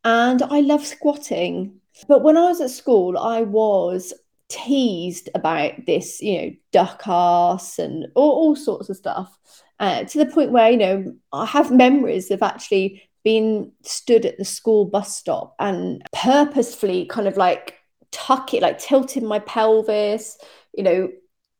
and 0.03 0.41
I 0.43 0.61
love 0.61 0.85
squatting. 0.85 1.79
But 2.07 2.23
when 2.23 2.37
I 2.37 2.45
was 2.49 2.61
at 2.61 2.71
school, 2.71 3.17
I 3.17 3.41
was 3.43 4.13
teased 4.49 5.29
about 5.35 5.85
this, 5.85 6.21
you 6.21 6.41
know, 6.41 6.51
duck 6.71 7.03
ass 7.07 7.79
and 7.79 8.07
all, 8.15 8.31
all 8.31 8.55
sorts 8.55 8.89
of 8.89 8.97
stuff. 8.97 9.37
Uh, 9.79 10.03
to 10.05 10.17
the 10.19 10.25
point 10.25 10.51
where, 10.51 10.71
you 10.71 10.77
know, 10.77 11.15
I 11.33 11.45
have 11.45 11.71
memories 11.71 12.31
of 12.31 12.43
actually 12.43 13.03
being 13.23 13.71
stood 13.83 14.25
at 14.25 14.37
the 14.37 14.45
school 14.45 14.85
bus 14.85 15.15
stop 15.15 15.55
and 15.59 16.03
purposefully 16.13 17.05
kind 17.05 17.27
of 17.27 17.37
like 17.37 17.75
tuck 18.11 18.53
it, 18.53 18.61
like 18.61 18.79
tilting 18.79 19.25
my 19.25 19.39
pelvis, 19.39 20.37
you 20.73 20.83
know, 20.83 21.09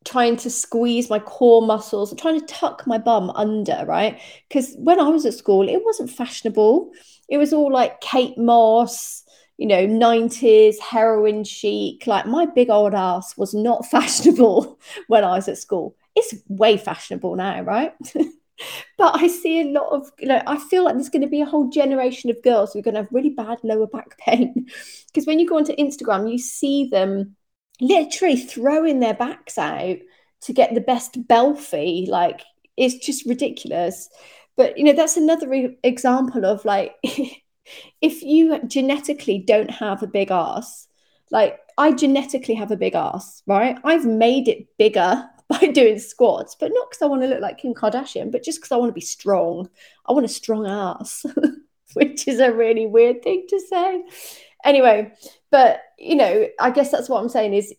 trying 0.04 0.36
to 0.36 0.50
squeeze 0.50 1.10
my 1.10 1.20
core 1.20 1.62
muscles, 1.62 2.14
trying 2.16 2.40
to 2.40 2.46
tuck 2.46 2.86
my 2.88 2.98
bum 2.98 3.30
under, 3.32 3.84
right? 3.88 4.20
Because 4.48 4.76
when 4.78 5.00
I 5.00 5.10
was 5.10 5.26
at 5.26 5.34
school, 5.36 5.70
it 5.70 5.84
wasn't 5.84 6.10
fashionable. 6.10 6.92
It 7.30 7.38
was 7.38 7.54
all 7.54 7.72
like 7.72 8.02
Kate 8.02 8.38
Moss, 8.38 9.24
you 9.58 9.68
know, 9.68 9.86
90s 9.86 10.80
heroin 10.80 11.44
chic. 11.44 12.08
Like 12.08 12.26
my 12.26 12.46
big 12.48 12.70
old 12.70 12.96
ass 12.96 13.38
was 13.38 13.54
not 13.54 13.86
fashionable 13.92 14.80
when 15.08 15.24
I 15.24 15.36
was 15.36 15.48
at 15.48 15.58
school. 15.58 15.96
It's 16.16 16.34
way 16.48 16.78
fashionable 16.78 17.36
now, 17.36 17.62
right? 17.62 17.94
but 19.02 19.20
I 19.20 19.26
see 19.30 19.62
a 19.62 19.72
lot 19.72 19.92
of, 19.92 20.12
you 20.20 20.28
know, 20.28 20.44
I 20.46 20.60
feel 20.60 20.84
like 20.84 20.94
there's 20.94 21.10
going 21.10 21.24
to 21.24 21.28
be 21.28 21.42
a 21.42 21.46
whole 21.48 21.70
generation 21.70 22.30
of 22.30 22.44
girls 22.44 22.72
who 22.72 22.78
are 22.78 22.82
going 22.84 22.94
to 22.94 23.02
have 23.02 23.12
really 23.12 23.32
bad 23.32 23.58
lower 23.64 23.88
back 23.88 24.16
pain. 24.20 24.68
Because 25.08 25.26
when 25.26 25.40
you 25.40 25.50
go 25.50 25.58
onto 25.58 25.76
Instagram, 25.76 26.32
you 26.32 26.38
see 26.38 26.86
them 26.86 27.36
literally 27.80 28.38
throwing 28.38 29.00
their 29.00 29.16
backs 29.16 29.58
out 29.58 29.98
to 30.42 30.54
get 30.54 30.76
the 30.76 30.82
best 30.82 31.28
belfie. 31.28 32.08
Like, 32.08 32.44
it's 32.78 33.04
just 33.04 33.26
ridiculous. 33.26 34.08
But, 34.56 34.78
you 34.78 34.84
know, 34.84 34.94
that's 34.94 35.18
another 35.18 35.50
re- 35.50 35.80
example 35.84 36.46
of 36.46 36.64
like, 36.64 36.94
if 38.02 38.22
you 38.22 38.62
genetically 38.68 39.40
don't 39.40 39.72
have 39.72 40.04
a 40.04 40.08
big 40.08 40.30
ass, 40.30 40.88
like 41.32 41.60
I 41.76 41.92
genetically 41.94 42.54
have 42.54 42.70
a 42.70 42.78
big 42.78 42.94
ass, 42.94 43.42
right? 43.48 43.80
I've 43.84 44.06
made 44.06 44.48
it 44.48 44.68
bigger 44.78 45.28
by 45.52 45.68
doing 45.68 46.00
squats, 46.00 46.56
but 46.60 46.72
not 46.74 46.90
because 46.90 47.02
I 47.02 47.08
want 47.08 47.22
to 47.24 47.28
look 47.28 47.42
like 47.42 47.58
Kim 47.58 47.74
Kardashian, 47.74 48.32
but 48.32 48.44
just 48.44 48.60
because 48.60 48.72
I 48.72 48.78
want 48.78 48.90
to 48.90 48.94
be 48.94 49.02
strong. 49.02 49.70
I 50.06 50.14
want 50.14 50.26
a 50.26 50.30
strong 50.30 50.68
ass, 50.68 51.26
which 51.94 52.28
is 52.28 52.40
a 52.40 52.54
really 52.54 52.88
weird 52.88 53.22
thing 53.24 53.46
to 53.50 53.60
say. 53.60 54.04
Anyway, 54.64 55.12
but 55.50 55.82
you 55.98 56.16
know, 56.16 56.48
I 56.60 56.72
guess 56.72 56.92
that's 56.92 57.10
what 57.10 57.22
I'm 57.22 57.30
saying 57.30 57.54
is 57.54 57.74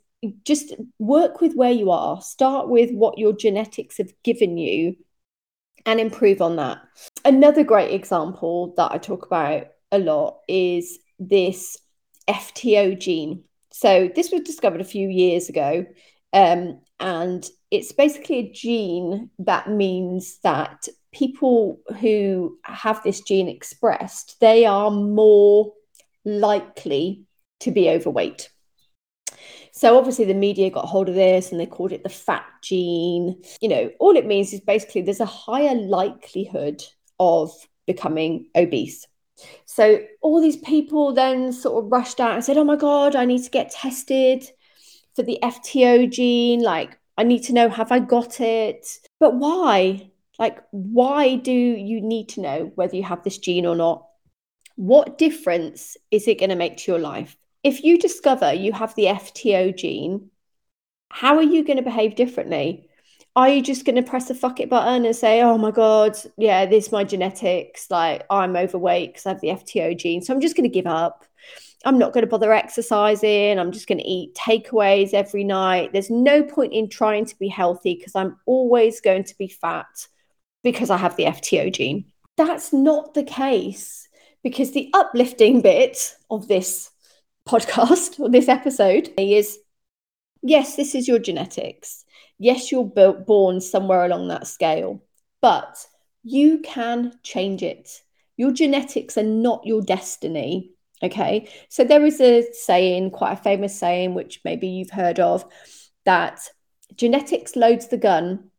just 0.44 0.74
work 0.98 1.40
with 1.40 1.54
where 1.54 1.72
you 1.72 1.90
are, 1.90 2.20
start 2.20 2.68
with 2.68 2.90
what 2.92 3.18
your 3.18 3.32
genetics 3.32 3.98
have 3.98 4.12
given 4.22 4.56
you 4.58 4.96
and 5.86 5.98
improve 5.98 6.40
on 6.40 6.56
that. 6.56 6.78
Another 7.24 7.64
great 7.64 7.92
example 7.92 8.74
that 8.76 8.92
I 8.92 8.98
talk 8.98 9.26
about 9.26 9.68
a 9.90 9.98
lot 9.98 10.40
is 10.48 10.98
this 11.18 11.76
FTO 12.28 12.98
gene. 12.98 13.44
So, 13.72 14.10
this 14.14 14.30
was 14.30 14.42
discovered 14.42 14.80
a 14.80 14.84
few 14.84 15.08
years 15.08 15.48
ago, 15.48 15.86
um, 16.32 16.80
and 17.00 17.48
it's 17.72 17.90
basically 17.90 18.36
a 18.36 18.52
gene 18.52 19.30
that 19.38 19.70
means 19.70 20.38
that 20.44 20.86
people 21.10 21.80
who 22.00 22.58
have 22.64 23.02
this 23.02 23.22
gene 23.22 23.48
expressed 23.48 24.38
they 24.40 24.66
are 24.66 24.90
more 24.90 25.72
likely 26.24 27.24
to 27.60 27.70
be 27.70 27.88
overweight. 27.88 28.50
So 29.72 29.96
obviously 29.96 30.26
the 30.26 30.34
media 30.34 30.68
got 30.68 30.84
hold 30.84 31.08
of 31.08 31.14
this 31.14 31.50
and 31.50 31.58
they 31.58 31.66
called 31.66 31.92
it 31.92 32.02
the 32.02 32.10
fat 32.10 32.44
gene. 32.62 33.42
You 33.60 33.68
know 33.70 33.90
all 33.98 34.16
it 34.16 34.26
means 34.26 34.52
is 34.52 34.60
basically 34.60 35.00
there's 35.00 35.20
a 35.20 35.26
higher 35.26 35.74
likelihood 35.74 36.82
of 37.18 37.50
becoming 37.86 38.50
obese. 38.54 39.06
So 39.64 40.00
all 40.20 40.42
these 40.42 40.58
people 40.58 41.14
then 41.14 41.52
sort 41.52 41.82
of 41.82 41.90
rushed 41.90 42.20
out 42.20 42.34
and 42.34 42.44
said 42.44 42.58
oh 42.58 42.64
my 42.64 42.76
god 42.76 43.16
i 43.16 43.24
need 43.24 43.42
to 43.42 43.50
get 43.50 43.72
tested 43.72 44.44
for 45.16 45.22
the 45.22 45.38
fto 45.42 46.10
gene. 46.10 46.62
Like 46.62 46.98
I 47.16 47.24
need 47.24 47.44
to 47.44 47.52
know 47.52 47.68
have 47.68 47.92
I 47.92 47.98
got 47.98 48.40
it? 48.40 48.86
But 49.20 49.36
why? 49.36 50.10
Like, 50.38 50.62
why 50.70 51.36
do 51.36 51.52
you 51.52 52.00
need 52.00 52.30
to 52.30 52.40
know 52.40 52.72
whether 52.74 52.96
you 52.96 53.02
have 53.04 53.22
this 53.22 53.38
gene 53.38 53.66
or 53.66 53.76
not? 53.76 54.06
What 54.76 55.18
difference 55.18 55.96
is 56.10 56.26
it 56.26 56.38
going 56.38 56.50
to 56.50 56.56
make 56.56 56.78
to 56.78 56.92
your 56.92 57.00
life? 57.00 57.36
If 57.62 57.84
you 57.84 57.98
discover 57.98 58.52
you 58.52 58.72
have 58.72 58.94
the 58.94 59.04
FTO 59.04 59.76
gene, 59.76 60.30
how 61.10 61.36
are 61.36 61.42
you 61.42 61.62
going 61.64 61.76
to 61.76 61.82
behave 61.82 62.16
differently? 62.16 62.88
Are 63.36 63.48
you 63.48 63.62
just 63.62 63.84
going 63.84 63.96
to 63.96 64.02
press 64.02 64.28
the 64.28 64.34
fuck 64.34 64.60
it 64.60 64.68
button 64.68 65.06
and 65.06 65.16
say, 65.16 65.42
oh 65.42 65.56
my 65.56 65.70
God, 65.70 66.16
yeah, 66.36 66.66
this 66.66 66.86
is 66.86 66.92
my 66.92 67.04
genetics. 67.04 67.90
Like, 67.90 68.24
I'm 68.28 68.56
overweight 68.56 69.10
because 69.10 69.26
I 69.26 69.30
have 69.30 69.40
the 69.40 69.48
FTO 69.48 69.96
gene. 69.96 70.22
So 70.22 70.34
I'm 70.34 70.40
just 70.40 70.56
going 70.56 70.68
to 70.68 70.74
give 70.74 70.86
up. 70.86 71.24
I'm 71.84 71.98
not 71.98 72.12
going 72.12 72.22
to 72.22 72.30
bother 72.30 72.52
exercising. 72.52 73.58
I'm 73.58 73.72
just 73.72 73.88
going 73.88 73.98
to 73.98 74.08
eat 74.08 74.34
takeaways 74.34 75.14
every 75.14 75.44
night. 75.44 75.92
There's 75.92 76.10
no 76.10 76.42
point 76.42 76.72
in 76.72 76.88
trying 76.88 77.24
to 77.26 77.38
be 77.38 77.48
healthy 77.48 77.94
because 77.94 78.14
I'm 78.14 78.36
always 78.46 79.00
going 79.00 79.24
to 79.24 79.36
be 79.36 79.48
fat 79.48 80.06
because 80.62 80.90
I 80.90 80.96
have 80.96 81.16
the 81.16 81.24
FTO 81.24 81.72
gene. 81.72 82.04
That's 82.36 82.72
not 82.72 83.14
the 83.14 83.24
case 83.24 84.08
because 84.42 84.72
the 84.72 84.90
uplifting 84.94 85.60
bit 85.60 86.14
of 86.30 86.48
this 86.48 86.90
podcast 87.48 88.20
or 88.20 88.28
this 88.28 88.48
episode 88.48 89.12
is 89.18 89.58
yes, 90.42 90.76
this 90.76 90.94
is 90.94 91.08
your 91.08 91.18
genetics. 91.18 92.04
Yes, 92.38 92.72
you're 92.72 92.84
built, 92.84 93.26
born 93.26 93.60
somewhere 93.60 94.04
along 94.04 94.28
that 94.28 94.46
scale, 94.46 95.02
but 95.40 95.84
you 96.22 96.58
can 96.58 97.12
change 97.22 97.62
it. 97.62 98.02
Your 98.36 98.52
genetics 98.52 99.18
are 99.18 99.22
not 99.24 99.66
your 99.66 99.82
destiny 99.82 100.72
Okay, 101.02 101.48
so 101.68 101.82
there 101.82 102.04
is 102.06 102.20
a 102.20 102.46
saying, 102.52 103.10
quite 103.10 103.32
a 103.32 103.42
famous 103.42 103.76
saying, 103.76 104.14
which 104.14 104.40
maybe 104.44 104.68
you've 104.68 104.90
heard 104.90 105.18
of, 105.18 105.44
that 106.04 106.48
genetics 106.94 107.56
loads 107.56 107.88
the 107.88 107.96
gun, 107.96 108.50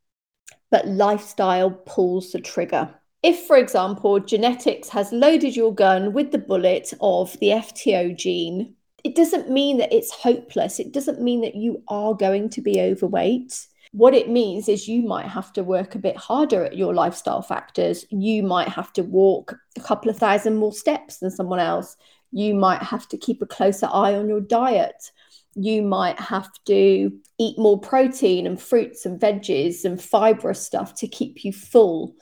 but 0.69 0.87
lifestyle 0.87 1.71
pulls 1.71 2.31
the 2.31 2.41
trigger. 2.41 2.93
If, 3.21 3.45
for 3.45 3.55
example, 3.55 4.19
genetics 4.19 4.89
has 4.89 5.13
loaded 5.13 5.55
your 5.55 5.73
gun 5.73 6.11
with 6.11 6.31
the 6.31 6.37
bullet 6.37 6.93
of 6.99 7.39
the 7.39 7.49
FTO 7.49 8.17
gene, 8.17 8.75
it 9.05 9.15
doesn't 9.15 9.49
mean 9.49 9.77
that 9.77 9.93
it's 9.93 10.11
hopeless. 10.11 10.79
It 10.79 10.91
doesn't 10.91 11.21
mean 11.21 11.41
that 11.41 11.55
you 11.55 11.81
are 11.87 12.13
going 12.13 12.49
to 12.49 12.61
be 12.61 12.81
overweight. 12.81 13.67
What 13.91 14.13
it 14.13 14.29
means 14.29 14.67
is 14.67 14.87
you 14.87 15.03
might 15.03 15.27
have 15.27 15.53
to 15.53 15.63
work 15.63 15.95
a 15.95 15.99
bit 15.99 16.17
harder 16.17 16.65
at 16.65 16.75
your 16.75 16.93
lifestyle 16.93 17.41
factors. 17.41 18.05
You 18.09 18.43
might 18.43 18.69
have 18.69 18.91
to 18.93 19.03
walk 19.03 19.55
a 19.77 19.81
couple 19.81 20.09
of 20.09 20.17
thousand 20.17 20.55
more 20.55 20.73
steps 20.73 21.17
than 21.17 21.31
someone 21.31 21.59
else 21.59 21.95
you 22.33 22.55
might 22.55 22.81
have 22.81 23.07
to 23.09 23.17
keep 23.17 23.41
a 23.41 23.45
closer 23.45 23.85
eye 23.85 24.15
on 24.15 24.27
your 24.27 24.41
diet. 24.41 25.11
You 25.55 25.83
might 25.83 26.19
have 26.19 26.49
to 26.65 27.11
eat 27.37 27.59
more 27.59 27.79
protein 27.79 28.47
and 28.47 28.59
fruits 28.59 29.05
and 29.05 29.21
veggies 29.21 29.85
and 29.85 30.01
fibrous 30.01 30.65
stuff 30.65 30.95
to 30.95 31.07
keep 31.07 31.45
you 31.45 31.53
full, 31.53 32.15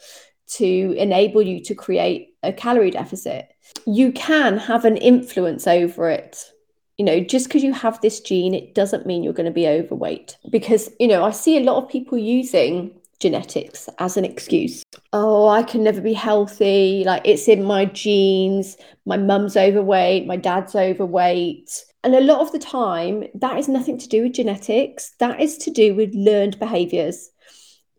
to 0.55 0.93
enable 0.97 1.41
you 1.41 1.63
to 1.63 1.73
create 1.73 2.35
a 2.43 2.51
calorie 2.51 2.91
deficit. 2.91 3.47
You 3.87 4.11
can 4.11 4.57
have 4.57 4.83
an 4.83 4.97
influence 4.97 5.65
over 5.65 6.09
it. 6.09 6.43
You 6.97 7.05
know, 7.05 7.21
just 7.21 7.47
because 7.47 7.63
you 7.63 7.73
have 7.73 7.99
this 8.01 8.19
gene, 8.19 8.53
it 8.53 8.75
doesn't 8.75 9.05
mean 9.05 9.23
you're 9.23 9.33
going 9.33 9.45
to 9.45 9.51
be 9.51 9.67
overweight. 9.67 10.37
Because, 10.51 10.89
you 10.99 11.07
know, 11.07 11.23
I 11.23 11.31
see 11.31 11.57
a 11.57 11.63
lot 11.63 11.81
of 11.81 11.89
people 11.89 12.17
using 12.17 13.00
genetics 13.21 13.87
as 13.99 14.17
an 14.17 14.25
excuse. 14.25 14.83
Oh, 15.13 15.47
I 15.47 15.63
can 15.63 15.83
never 15.83 16.01
be 16.01 16.13
healthy. 16.13 17.03
Like 17.05 17.21
it's 17.23 17.47
in 17.47 17.63
my 17.63 17.85
genes. 17.85 18.75
My 19.05 19.17
mum's 19.17 19.55
overweight. 19.55 20.27
My 20.27 20.35
dad's 20.35 20.75
overweight. 20.75 21.71
And 22.03 22.15
a 22.15 22.21
lot 22.21 22.41
of 22.41 22.51
the 22.51 22.59
time, 22.59 23.25
that 23.35 23.57
is 23.57 23.69
nothing 23.69 23.97
to 23.99 24.09
do 24.09 24.23
with 24.23 24.33
genetics. 24.33 25.13
That 25.19 25.39
is 25.39 25.57
to 25.59 25.71
do 25.71 25.93
with 25.93 26.13
learned 26.15 26.59
behaviors. 26.59 27.29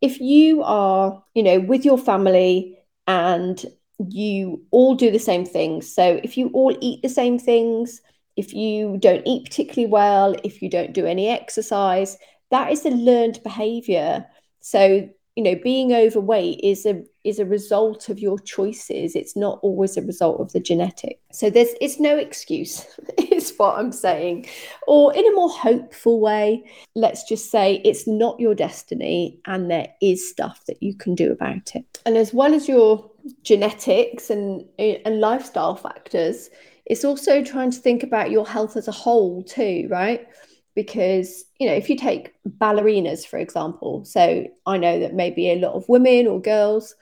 If 0.00 0.20
you 0.20 0.62
are, 0.64 1.22
you 1.34 1.44
know, 1.44 1.60
with 1.60 1.84
your 1.84 1.98
family 1.98 2.76
and 3.06 3.64
you 4.08 4.64
all 4.72 4.94
do 4.96 5.10
the 5.10 5.18
same 5.18 5.46
things. 5.46 5.94
So 5.94 6.20
if 6.24 6.36
you 6.36 6.48
all 6.48 6.76
eat 6.80 7.02
the 7.02 7.08
same 7.08 7.38
things, 7.38 8.00
if 8.36 8.52
you 8.52 8.96
don't 8.98 9.22
eat 9.26 9.44
particularly 9.44 9.90
well, 9.90 10.34
if 10.42 10.62
you 10.62 10.68
don't 10.68 10.92
do 10.92 11.06
any 11.06 11.28
exercise, 11.28 12.18
that 12.50 12.72
is 12.72 12.84
a 12.84 12.90
learned 12.90 13.42
behavior 13.42 14.26
so, 14.62 15.08
you 15.36 15.42
know, 15.42 15.56
being 15.62 15.92
overweight 15.92 16.60
is 16.62 16.86
a 16.86 17.02
is 17.24 17.38
a 17.38 17.44
result 17.44 18.08
of 18.08 18.18
your 18.18 18.38
choices. 18.38 19.14
It's 19.14 19.36
not 19.36 19.58
always 19.62 19.96
a 19.96 20.02
result 20.02 20.40
of 20.40 20.52
the 20.52 20.60
genetic. 20.60 21.20
So 21.32 21.50
there's 21.50 21.70
it's 21.80 21.98
no 21.98 22.16
excuse, 22.16 22.86
is 23.18 23.52
what 23.56 23.78
I'm 23.78 23.92
saying. 23.92 24.46
Or 24.86 25.12
in 25.14 25.26
a 25.26 25.34
more 25.34 25.50
hopeful 25.50 26.20
way, 26.20 26.64
let's 26.94 27.24
just 27.24 27.50
say 27.50 27.82
it's 27.84 28.06
not 28.06 28.38
your 28.40 28.54
destiny 28.54 29.40
and 29.46 29.70
there 29.70 29.88
is 30.00 30.28
stuff 30.28 30.64
that 30.66 30.82
you 30.82 30.94
can 30.94 31.14
do 31.14 31.32
about 31.32 31.74
it. 31.74 32.00
And 32.06 32.16
as 32.16 32.32
well 32.32 32.54
as 32.54 32.68
your 32.68 33.10
genetics 33.42 34.30
and 34.30 34.64
and 34.78 35.20
lifestyle 35.20 35.74
factors, 35.74 36.50
it's 36.86 37.04
also 37.04 37.42
trying 37.42 37.72
to 37.72 37.78
think 37.78 38.02
about 38.02 38.30
your 38.30 38.46
health 38.46 38.76
as 38.76 38.86
a 38.86 38.92
whole 38.92 39.42
too, 39.42 39.88
right? 39.90 40.26
Because 40.74 41.44
you 41.58 41.66
know 41.66 41.74
if 41.74 41.90
you 41.90 41.96
take 41.96 42.32
ballerinas 42.58 43.26
for 43.26 43.38
example 43.38 44.04
so 44.04 44.46
i 44.66 44.76
know 44.76 44.98
that 44.98 45.14
maybe 45.14 45.50
a 45.50 45.58
lot 45.58 45.74
of 45.74 45.88
women 45.88 46.26
or 46.26 46.40
girls 46.40 46.94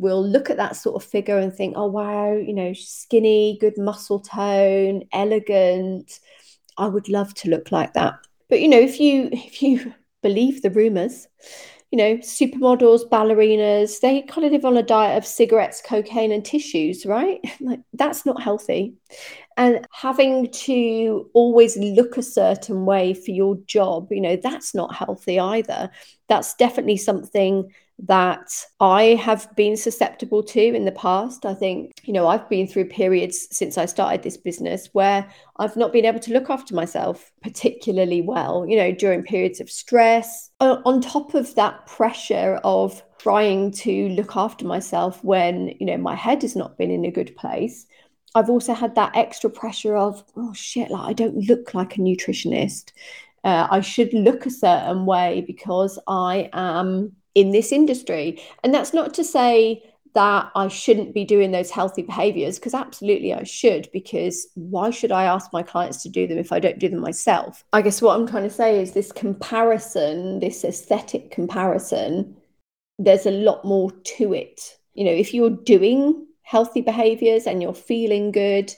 will 0.00 0.26
look 0.26 0.50
at 0.50 0.56
that 0.56 0.76
sort 0.76 0.96
of 0.96 1.08
figure 1.08 1.38
and 1.38 1.54
think, 1.54 1.74
oh, 1.76 1.86
wow, 1.86 2.32
you 2.32 2.54
know, 2.54 2.72
skinny, 2.72 3.58
good 3.60 3.76
muscle 3.76 4.18
tone, 4.18 5.02
elegant. 5.12 6.18
I 6.78 6.88
would 6.88 7.08
love 7.08 7.34
to 7.34 7.50
look 7.50 7.70
like 7.70 7.92
that. 7.92 8.14
But, 8.48 8.60
you 8.60 8.68
know, 8.68 8.80
if 8.80 8.98
you, 8.98 9.28
if 9.32 9.62
you 9.62 9.94
believe 10.22 10.62
the 10.62 10.70
rumors, 10.70 11.28
you 11.90 11.98
know, 11.98 12.16
supermodels, 12.16 13.08
ballerinas, 13.10 14.00
they 14.00 14.22
kind 14.22 14.46
of 14.46 14.52
live 14.52 14.64
on 14.64 14.76
a 14.76 14.82
diet 14.82 15.18
of 15.18 15.26
cigarettes, 15.26 15.82
cocaine, 15.84 16.32
and 16.32 16.44
tissues, 16.44 17.04
right? 17.04 17.40
Like, 17.60 17.80
that's 17.92 18.24
not 18.24 18.42
healthy. 18.42 18.94
And 19.60 19.86
having 19.92 20.50
to 20.50 21.28
always 21.34 21.76
look 21.76 22.16
a 22.16 22.22
certain 22.22 22.86
way 22.86 23.12
for 23.12 23.30
your 23.30 23.56
job, 23.66 24.08
you 24.10 24.22
know, 24.22 24.34
that's 24.34 24.74
not 24.74 24.94
healthy 24.94 25.38
either. 25.38 25.90
That's 26.28 26.54
definitely 26.54 26.96
something 26.96 27.70
that 27.98 28.64
I 28.80 29.02
have 29.22 29.54
been 29.56 29.76
susceptible 29.76 30.42
to 30.44 30.62
in 30.62 30.86
the 30.86 30.92
past. 30.92 31.44
I 31.44 31.52
think, 31.52 31.92
you 32.04 32.14
know, 32.14 32.26
I've 32.26 32.48
been 32.48 32.66
through 32.66 32.86
periods 32.86 33.48
since 33.50 33.76
I 33.76 33.84
started 33.84 34.22
this 34.22 34.38
business 34.38 34.88
where 34.94 35.30
I've 35.58 35.76
not 35.76 35.92
been 35.92 36.06
able 36.06 36.20
to 36.20 36.32
look 36.32 36.48
after 36.48 36.74
myself 36.74 37.30
particularly 37.42 38.22
well, 38.22 38.64
you 38.66 38.78
know, 38.78 38.92
during 38.92 39.22
periods 39.22 39.60
of 39.60 39.70
stress. 39.70 40.48
On 40.62 41.02
top 41.02 41.34
of 41.34 41.54
that 41.56 41.84
pressure 41.84 42.58
of 42.64 43.02
trying 43.18 43.72
to 43.72 44.08
look 44.08 44.34
after 44.34 44.64
myself 44.64 45.22
when, 45.22 45.74
you 45.78 45.84
know, 45.84 45.98
my 45.98 46.14
head 46.14 46.40
has 46.40 46.56
not 46.56 46.78
been 46.78 46.90
in 46.90 47.04
a 47.04 47.10
good 47.10 47.36
place. 47.36 47.84
I've 48.34 48.50
also 48.50 48.74
had 48.74 48.94
that 48.94 49.16
extra 49.16 49.50
pressure 49.50 49.96
of, 49.96 50.24
oh 50.36 50.52
shit, 50.52 50.90
like 50.90 51.08
I 51.08 51.12
don't 51.12 51.48
look 51.48 51.74
like 51.74 51.96
a 51.96 52.00
nutritionist. 52.00 52.92
Uh, 53.42 53.66
I 53.70 53.80
should 53.80 54.12
look 54.12 54.46
a 54.46 54.50
certain 54.50 55.06
way 55.06 55.44
because 55.46 55.98
I 56.06 56.50
am 56.52 57.12
in 57.34 57.50
this 57.50 57.72
industry. 57.72 58.40
And 58.62 58.74
that's 58.74 58.92
not 58.92 59.14
to 59.14 59.24
say 59.24 59.82
that 60.14 60.50
I 60.56 60.66
shouldn't 60.66 61.14
be 61.14 61.24
doing 61.24 61.52
those 61.52 61.70
healthy 61.70 62.02
behaviors, 62.02 62.58
because 62.58 62.74
absolutely 62.74 63.32
I 63.32 63.44
should, 63.44 63.88
because 63.92 64.48
why 64.54 64.90
should 64.90 65.12
I 65.12 65.24
ask 65.24 65.52
my 65.52 65.62
clients 65.62 66.02
to 66.02 66.08
do 66.08 66.26
them 66.26 66.36
if 66.38 66.50
I 66.50 66.58
don't 66.58 66.80
do 66.80 66.88
them 66.88 67.00
myself? 67.00 67.64
I 67.72 67.80
guess 67.80 68.02
what 68.02 68.18
I'm 68.18 68.26
trying 68.26 68.42
to 68.42 68.50
say 68.50 68.82
is 68.82 68.92
this 68.92 69.12
comparison, 69.12 70.40
this 70.40 70.64
aesthetic 70.64 71.30
comparison, 71.30 72.36
there's 72.98 73.26
a 73.26 73.30
lot 73.30 73.64
more 73.64 73.92
to 73.92 74.34
it. 74.34 74.76
You 74.94 75.04
know, 75.04 75.12
if 75.12 75.32
you're 75.32 75.50
doing 75.50 76.26
healthy 76.50 76.80
behaviors 76.80 77.46
and 77.46 77.62
you're 77.62 77.72
feeling 77.72 78.32
good, 78.32 78.74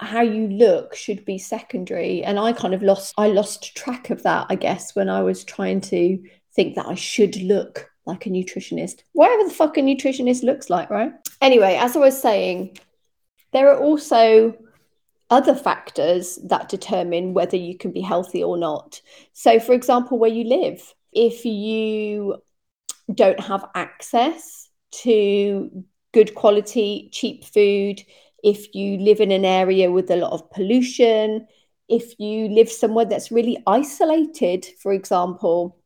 how 0.00 0.22
you 0.22 0.48
look 0.48 0.92
should 0.92 1.24
be 1.24 1.38
secondary. 1.38 2.24
And 2.24 2.36
I 2.36 2.52
kind 2.52 2.74
of 2.74 2.82
lost 2.82 3.14
I 3.16 3.28
lost 3.28 3.76
track 3.76 4.10
of 4.10 4.24
that, 4.24 4.46
I 4.50 4.56
guess, 4.56 4.96
when 4.96 5.08
I 5.08 5.22
was 5.22 5.44
trying 5.44 5.80
to 5.82 6.20
think 6.56 6.74
that 6.74 6.86
I 6.86 6.96
should 6.96 7.36
look 7.36 7.88
like 8.06 8.26
a 8.26 8.30
nutritionist, 8.30 9.02
whatever 9.12 9.44
the 9.44 9.54
fuck 9.54 9.76
a 9.76 9.82
nutritionist 9.82 10.42
looks 10.42 10.68
like, 10.68 10.90
right? 10.90 11.12
Anyway, 11.40 11.76
as 11.76 11.94
I 11.94 12.00
was 12.00 12.20
saying, 12.20 12.76
there 13.52 13.70
are 13.70 13.78
also 13.78 14.52
other 15.30 15.54
factors 15.54 16.40
that 16.46 16.68
determine 16.68 17.34
whether 17.34 17.56
you 17.56 17.78
can 17.78 17.92
be 17.92 18.00
healthy 18.00 18.42
or 18.42 18.56
not. 18.56 19.00
So, 19.32 19.60
for 19.60 19.74
example, 19.74 20.18
where 20.18 20.30
you 20.30 20.42
live, 20.42 20.92
if 21.12 21.44
you 21.44 22.42
don't 23.14 23.38
have 23.38 23.64
access 23.76 24.68
to 25.04 25.84
good 26.12 26.34
quality, 26.34 27.08
cheap 27.12 27.44
food, 27.44 28.02
if 28.42 28.74
you 28.74 28.98
live 28.98 29.20
in 29.20 29.30
an 29.30 29.44
area 29.44 29.90
with 29.90 30.10
a 30.10 30.16
lot 30.16 30.32
of 30.32 30.50
pollution, 30.50 31.46
if 31.88 32.18
you 32.18 32.48
live 32.48 32.70
somewhere 32.70 33.04
that's 33.04 33.30
really 33.30 33.62
isolated, 33.66 34.66
for 34.80 34.92
example, 34.92 35.78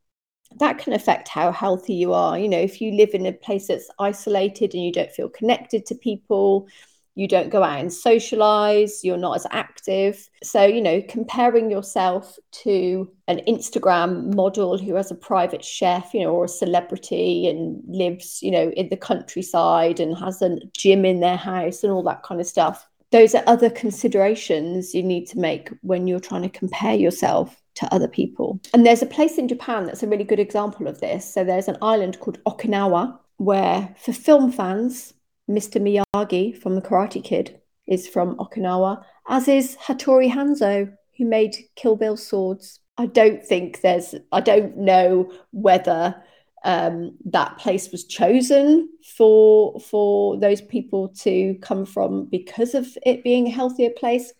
that 0.59 0.79
can 0.79 0.93
affect 0.93 1.29
how 1.29 1.51
healthy 1.51 1.95
you 1.95 2.13
are. 2.13 2.39
You 2.39 2.49
know, 2.49 2.59
if 2.59 2.81
you 2.81 2.93
live 2.93 3.11
in 3.15 3.27
a 3.27 3.33
place 3.33 3.69
that's 3.69 3.89
isolated 3.99 4.75
and 4.75 4.85
you 4.85 4.93
don't 4.93 5.11
feel 5.11 5.29
connected 5.29 5.87
to 5.87 5.95
people, 5.95 6.69
you 7.15 7.29
don't 7.29 7.51
go 7.51 7.63
out 7.63 7.81
and 7.81 7.93
socialize, 7.93 9.05
you're 9.05 9.17
not 9.17 9.37
as 9.37 9.47
active. 9.51 10.29
So, 10.43 10.65
you 10.65 10.81
know, 10.81 11.03
comparing 11.09 11.71
yourself 11.71 12.39
to 12.63 13.11
an 13.29 13.41
Instagram 13.47 14.35
model 14.35 14.79
who 14.79 14.95
has 14.95 15.11
a 15.11 15.15
private 15.15 15.65
chef, 15.65 16.15
you 16.15 16.21
know, 16.21 16.31
or 16.31 16.47
a 16.47 16.49
celebrity 16.49 17.47
and 17.49 17.83
lives, 17.87 18.43
you 18.43 18.51
know, 18.51 18.71
in 18.71 18.89
the 18.89 18.97
countryside 18.97 20.01
and 20.01 20.17
has 20.17 20.41
a 20.41 20.59
gym 20.77 21.05
in 21.05 21.21
their 21.21 21.37
house 21.37 21.83
and 21.83 21.93
all 21.93 22.03
that 22.05 22.23
kind 22.23 22.41
of 22.41 22.47
stuff. 22.47 22.89
Those 23.11 23.35
are 23.35 23.45
other 23.47 23.69
considerations 23.69 24.95
you 24.95 25.03
need 25.03 25.27
to 25.27 25.39
make 25.39 25.69
when 25.83 26.07
you're 26.07 26.19
trying 26.19 26.43
to 26.43 26.49
compare 26.49 26.95
yourself 26.95 27.63
to 27.75 27.95
other 27.95 28.09
people. 28.09 28.59
And 28.73 28.87
there's 28.87 29.03
a 29.03 29.07
place 29.07 29.37
in 29.37 29.49
Japan 29.49 29.85
that's 29.85 30.03
a 30.03 30.07
really 30.07 30.25
good 30.25 30.41
example 30.41 30.87
of 30.87 31.01
this. 31.01 31.31
So 31.31 31.45
there's 31.45 31.69
an 31.69 31.77
island 31.83 32.21
called 32.21 32.43
Okinawa 32.45 33.19
where, 33.37 33.95
for 33.99 34.13
film 34.13 34.51
fans, 34.51 35.13
Mr. 35.53 35.81
Miyagi 35.81 36.57
from 36.57 36.75
The 36.75 36.83
Karate 36.83 37.23
Kid 37.23 37.61
is 37.87 38.09
from 38.09 38.37
Okinawa, 38.37 39.05
as 39.29 39.49
is 39.49 39.77
Hattori 39.77 40.31
Hanzo, 40.31 40.93
who 41.19 41.25
made 41.27 41.57
Kill 41.77 41.97
Bill 41.97 42.17
swords. 42.17 42.81
I 42.97 43.07
don't 43.07 43.45
think 43.45 43.81
there's, 43.81 44.15
I 44.33 44.41
don't 44.41 44.77
know 44.79 45.33
whether 45.51 46.23
um, 46.65 47.17
that 47.27 47.59
place 47.59 47.91
was 47.91 48.05
chosen 48.05 48.89
for 49.17 49.79
for 49.81 50.39
those 50.39 50.61
people 50.61 51.09
to 51.09 51.57
come 51.61 51.85
from 51.85 52.27
because 52.27 52.75
of 52.75 52.87
it 53.05 53.25
being 53.25 53.47
a 53.47 53.51
healthier 53.51 53.91
place. 53.91 54.33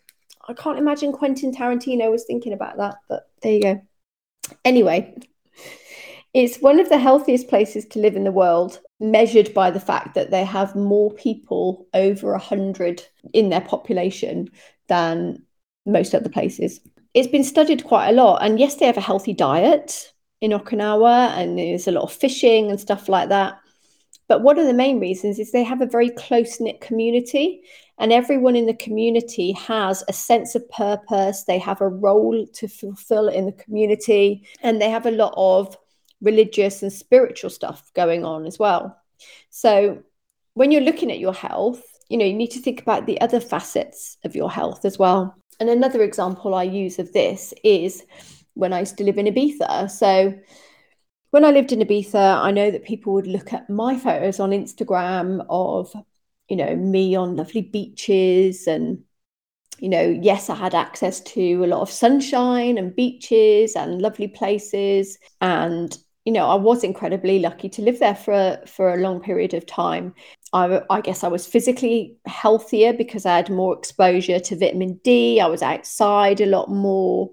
I 0.47 0.53
can't 0.53 0.79
imagine 0.79 1.11
Quentin 1.11 1.53
Tarantino 1.53 2.11
was 2.11 2.25
thinking 2.25 2.53
about 2.53 2.77
that, 2.77 2.95
but 3.09 3.29
there 3.41 3.53
you 3.53 3.61
go. 3.61 3.81
Anyway, 4.65 5.15
it's 6.33 6.57
one 6.57 6.79
of 6.79 6.89
the 6.89 6.97
healthiest 6.97 7.47
places 7.47 7.85
to 7.87 7.99
live 7.99 8.15
in 8.15 8.23
the 8.23 8.31
world, 8.31 8.79
measured 9.03 9.53
by 9.53 9.69
the 9.69 9.79
fact 9.79 10.15
that 10.15 10.31
they 10.31 10.45
have 10.45 10.75
more 10.75 11.11
people 11.13 11.85
over 11.93 12.31
100 12.31 13.03
in 13.33 13.49
their 13.49 13.61
population 13.61 14.49
than 14.87 15.43
most 15.85 16.15
other 16.15 16.29
places. 16.29 16.79
It's 17.13 17.27
been 17.27 17.43
studied 17.43 17.83
quite 17.83 18.09
a 18.09 18.13
lot. 18.13 18.41
And 18.41 18.59
yes, 18.59 18.75
they 18.75 18.85
have 18.85 18.97
a 18.97 19.01
healthy 19.01 19.33
diet 19.33 20.13
in 20.39 20.51
Okinawa, 20.51 21.29
and 21.37 21.59
there's 21.59 21.87
a 21.87 21.91
lot 21.91 22.03
of 22.03 22.13
fishing 22.13 22.71
and 22.71 22.79
stuff 22.79 23.07
like 23.09 23.29
that. 23.29 23.59
But 24.29 24.41
one 24.41 24.57
of 24.57 24.67
the 24.67 24.73
main 24.73 24.99
reasons 24.99 25.37
is 25.37 25.51
they 25.51 25.63
have 25.63 25.81
a 25.81 25.85
very 25.85 26.09
close 26.09 26.59
knit 26.61 26.79
community, 26.79 27.61
and 27.99 28.13
everyone 28.13 28.55
in 28.55 28.65
the 28.65 28.73
community 28.73 29.51
has 29.51 30.03
a 30.07 30.13
sense 30.13 30.55
of 30.55 30.67
purpose. 30.69 31.43
They 31.43 31.59
have 31.59 31.81
a 31.81 31.89
role 31.89 32.47
to 32.53 32.67
fulfill 32.67 33.27
in 33.27 33.45
the 33.45 33.51
community, 33.51 34.47
and 34.61 34.81
they 34.81 34.89
have 34.89 35.05
a 35.05 35.11
lot 35.11 35.33
of 35.35 35.77
religious 36.23 36.81
and 36.81 36.91
spiritual 36.91 37.49
stuff 37.49 37.91
going 37.93 38.25
on 38.25 38.47
as 38.47 38.57
well. 38.57 38.97
So, 39.49 40.01
when 40.55 40.71
you're 40.71 40.81
looking 40.81 41.11
at 41.11 41.19
your 41.19 41.33
health, 41.33 41.83
you 42.09 42.17
know, 42.17 42.25
you 42.25 42.33
need 42.33 42.51
to 42.51 42.59
think 42.59 42.81
about 42.81 43.05
the 43.05 43.19
other 43.21 43.39
facets 43.39 44.17
of 44.23 44.35
your 44.35 44.49
health 44.49 44.85
as 44.85 44.97
well. 44.97 45.35
And 45.59 45.69
another 45.69 46.01
example 46.01 46.55
I 46.55 46.63
use 46.63 46.99
of 46.99 47.11
this 47.13 47.53
is 47.63 48.03
when 48.53 48.73
I 48.73 48.81
used 48.81 48.97
to 48.97 49.03
live 49.03 49.17
in 49.17 49.27
Ibiza. 49.27 49.91
So, 49.91 50.33
when 51.31 51.43
I 51.45 51.51
lived 51.51 51.71
in 51.71 51.79
Ibiza, 51.79 52.43
I 52.43 52.51
know 52.51 52.71
that 52.71 52.83
people 52.83 53.13
would 53.13 53.27
look 53.27 53.53
at 53.53 53.69
my 53.69 53.97
photos 53.97 54.39
on 54.39 54.51
Instagram 54.51 55.45
of, 55.49 55.91
you 56.47 56.55
know, 56.55 56.75
me 56.75 57.15
on 57.15 57.35
lovely 57.35 57.61
beaches 57.61 58.67
and, 58.67 59.03
you 59.79 59.89
know, 59.89 60.03
yes, 60.21 60.49
I 60.49 60.55
had 60.55 60.75
access 60.75 61.19
to 61.21 61.63
a 61.63 61.67
lot 61.67 61.81
of 61.81 61.89
sunshine 61.89 62.77
and 62.77 62.95
beaches 62.95 63.75
and 63.75 64.01
lovely 64.01 64.27
places. 64.27 65.17
And, 65.41 65.97
you 66.25 66.31
know, 66.31 66.47
I 66.47 66.55
was 66.55 66.83
incredibly 66.83 67.39
lucky 67.39 67.69
to 67.69 67.81
live 67.81 67.99
there 67.99 68.15
for 68.15 68.33
a, 68.33 68.63
for 68.65 68.93
a 68.93 68.97
long 68.97 69.21
period 69.21 69.53
of 69.53 69.65
time. 69.65 70.13
I, 70.53 70.81
I 70.89 71.01
guess 71.01 71.23
I 71.23 71.27
was 71.27 71.45
physically 71.45 72.15
healthier 72.25 72.93
because 72.93 73.25
I 73.25 73.35
had 73.35 73.49
more 73.49 73.77
exposure 73.77 74.39
to 74.39 74.55
vitamin 74.55 74.99
D. 75.03 75.41
I 75.41 75.47
was 75.47 75.61
outside 75.61 76.39
a 76.39 76.45
lot 76.45 76.69
more. 76.69 77.31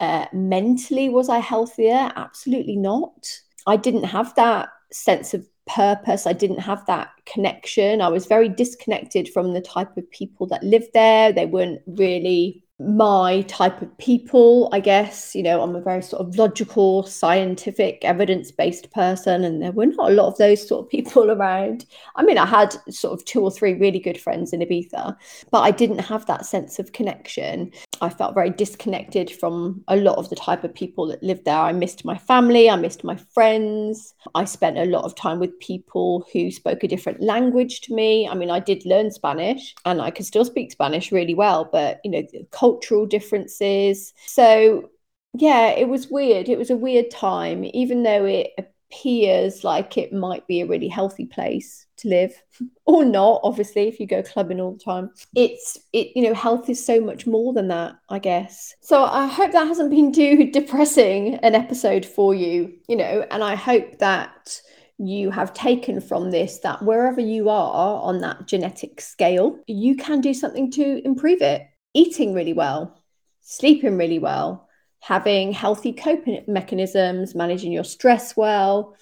Uh, 0.00 0.26
mentally, 0.32 1.08
was 1.08 1.28
I 1.28 1.38
healthier? 1.38 2.10
Absolutely 2.16 2.76
not. 2.76 3.28
I 3.66 3.76
didn't 3.76 4.04
have 4.04 4.34
that 4.34 4.70
sense 4.92 5.34
of 5.34 5.46
purpose. 5.66 6.26
I 6.26 6.32
didn't 6.32 6.60
have 6.60 6.84
that 6.86 7.10
connection. 7.26 8.00
I 8.00 8.08
was 8.08 8.26
very 8.26 8.48
disconnected 8.48 9.28
from 9.28 9.52
the 9.52 9.60
type 9.60 9.96
of 9.96 10.10
people 10.10 10.46
that 10.48 10.62
lived 10.62 10.88
there. 10.94 11.32
They 11.32 11.46
weren't 11.46 11.82
really 11.86 12.64
my 12.80 13.42
type 13.42 13.82
of 13.82 13.98
people, 13.98 14.68
I 14.72 14.80
guess. 14.80 15.34
You 15.34 15.42
know, 15.42 15.62
I'm 15.62 15.76
a 15.76 15.80
very 15.80 16.02
sort 16.02 16.26
of 16.26 16.36
logical, 16.36 17.02
scientific, 17.04 18.04
evidence 18.04 18.50
based 18.50 18.90
person, 18.92 19.44
and 19.44 19.62
there 19.62 19.72
were 19.72 19.86
not 19.86 20.10
a 20.10 20.14
lot 20.14 20.28
of 20.28 20.38
those 20.38 20.66
sort 20.66 20.84
of 20.86 20.90
people 20.90 21.30
around. 21.40 21.84
I 22.16 22.22
mean, 22.22 22.38
I 22.38 22.46
had 22.46 22.74
sort 22.88 23.18
of 23.18 23.24
two 23.24 23.42
or 23.42 23.50
three 23.50 23.74
really 23.74 23.98
good 23.98 24.20
friends 24.20 24.52
in 24.52 24.60
Ibiza, 24.60 25.16
but 25.50 25.60
I 25.60 25.70
didn't 25.70 25.98
have 25.98 26.26
that 26.26 26.46
sense 26.46 26.78
of 26.78 26.92
connection. 26.92 27.70
I 28.00 28.08
felt 28.08 28.34
very 28.34 28.50
disconnected 28.50 29.30
from 29.30 29.84
a 29.88 29.96
lot 29.96 30.16
of 30.16 30.30
the 30.30 30.36
type 30.36 30.64
of 30.64 30.74
people 30.74 31.06
that 31.08 31.22
lived 31.22 31.44
there. 31.44 31.58
I 31.58 31.72
missed 31.72 32.04
my 32.04 32.16
family, 32.16 32.70
I 32.70 32.76
missed 32.76 33.04
my 33.04 33.16
friends. 33.16 34.14
I 34.34 34.44
spent 34.44 34.78
a 34.78 34.86
lot 34.86 35.04
of 35.04 35.14
time 35.14 35.38
with 35.38 35.58
people 35.60 36.26
who 36.32 36.50
spoke 36.50 36.82
a 36.82 36.88
different 36.88 37.20
language 37.20 37.82
to 37.82 37.94
me. 37.94 38.26
I 38.26 38.34
mean, 38.34 38.50
I 38.50 38.60
did 38.60 38.86
learn 38.86 39.10
Spanish 39.10 39.74
and 39.84 40.00
I 40.00 40.10
could 40.10 40.24
still 40.24 40.44
speak 40.44 40.72
Spanish 40.72 41.12
really 41.12 41.34
well, 41.34 41.68
but 41.70 42.00
you 42.04 42.10
know, 42.10 42.22
the 42.32 42.46
cultural 42.70 43.06
differences. 43.06 44.12
So, 44.26 44.90
yeah, 45.34 45.68
it 45.68 45.88
was 45.88 46.08
weird. 46.08 46.48
It 46.48 46.58
was 46.58 46.70
a 46.70 46.76
weird 46.76 47.10
time, 47.10 47.64
even 47.72 48.02
though 48.02 48.24
it 48.24 48.52
appears 48.92 49.62
like 49.62 49.96
it 49.96 50.12
might 50.12 50.46
be 50.48 50.60
a 50.60 50.66
really 50.66 50.88
healthy 50.88 51.24
place 51.24 51.86
to 51.96 52.08
live 52.08 52.32
or 52.86 53.04
not 53.04 53.40
obviously 53.44 53.86
if 53.86 54.00
you 54.00 54.06
go 54.06 54.20
clubbing 54.20 54.60
all 54.60 54.72
the 54.72 54.84
time 54.84 55.08
it's 55.36 55.78
it 55.92 56.08
you 56.16 56.22
know 56.22 56.34
health 56.34 56.68
is 56.68 56.84
so 56.84 57.00
much 57.00 57.24
more 57.24 57.52
than 57.52 57.68
that 57.68 57.94
i 58.08 58.18
guess 58.18 58.74
so 58.80 59.04
i 59.04 59.28
hope 59.28 59.52
that 59.52 59.68
hasn't 59.68 59.90
been 59.90 60.12
too 60.20 60.50
depressing 60.50 61.36
an 61.36 61.54
episode 61.54 62.04
for 62.04 62.34
you 62.34 62.72
you 62.88 62.96
know 62.96 63.24
and 63.30 63.44
i 63.44 63.54
hope 63.54 63.98
that 63.98 64.60
you 64.98 65.30
have 65.30 65.54
taken 65.54 66.00
from 66.00 66.30
this 66.30 66.58
that 66.58 66.82
wherever 66.82 67.20
you 67.20 67.48
are 67.48 68.02
on 68.02 68.20
that 68.20 68.46
genetic 68.46 69.00
scale 69.00 69.58
you 69.66 69.94
can 69.96 70.20
do 70.20 70.34
something 70.34 70.70
to 70.70 71.00
improve 71.06 71.40
it 71.40 71.62
eating 71.94 72.34
really 72.34 72.52
well 72.52 72.96
sleeping 73.40 73.96
really 73.96 74.18
well 74.18 74.68
having 75.00 75.52
healthy 75.52 75.92
coping 75.92 76.44
mechanisms, 76.46 77.34
managing 77.34 77.72
your 77.72 77.84
stress 77.84 78.36
well, 78.36 78.94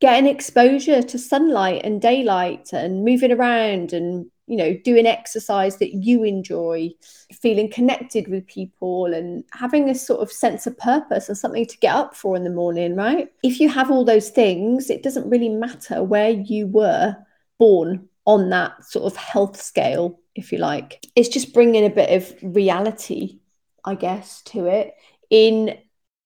getting 0.00 0.30
exposure 0.30 1.02
to 1.02 1.18
sunlight 1.18 1.82
and 1.84 2.00
daylight 2.00 2.72
and 2.72 3.04
moving 3.04 3.32
around 3.32 3.92
and 3.92 4.26
you 4.46 4.56
know 4.56 4.74
doing 4.84 5.06
exercise 5.06 5.76
that 5.76 5.94
you 5.94 6.24
enjoy 6.24 6.90
feeling 7.32 7.70
connected 7.70 8.26
with 8.28 8.46
people 8.46 9.06
and 9.06 9.44
having 9.52 9.86
this 9.86 10.04
sort 10.04 10.20
of 10.20 10.32
sense 10.32 10.66
of 10.66 10.76
purpose 10.78 11.28
and 11.28 11.38
something 11.38 11.66
to 11.66 11.78
get 11.78 11.94
up 11.94 12.16
for 12.16 12.34
in 12.34 12.42
the 12.42 12.50
morning 12.50 12.96
right? 12.96 13.30
If 13.44 13.60
you 13.60 13.68
have 13.68 13.90
all 13.90 14.04
those 14.04 14.30
things 14.30 14.90
it 14.90 15.02
doesn't 15.02 15.28
really 15.30 15.50
matter 15.50 16.02
where 16.02 16.30
you 16.30 16.66
were 16.66 17.16
born 17.58 18.08
on 18.24 18.50
that 18.50 18.84
sort 18.84 19.04
of 19.04 19.16
health 19.16 19.60
scale 19.60 20.18
if 20.34 20.52
you 20.52 20.58
like. 20.58 21.04
It's 21.16 21.28
just 21.28 21.52
bringing 21.52 21.84
a 21.84 21.90
bit 21.90 22.10
of 22.10 22.54
reality 22.54 23.40
i 23.84 23.94
guess 23.94 24.42
to 24.42 24.66
it 24.66 24.94
in 25.30 25.76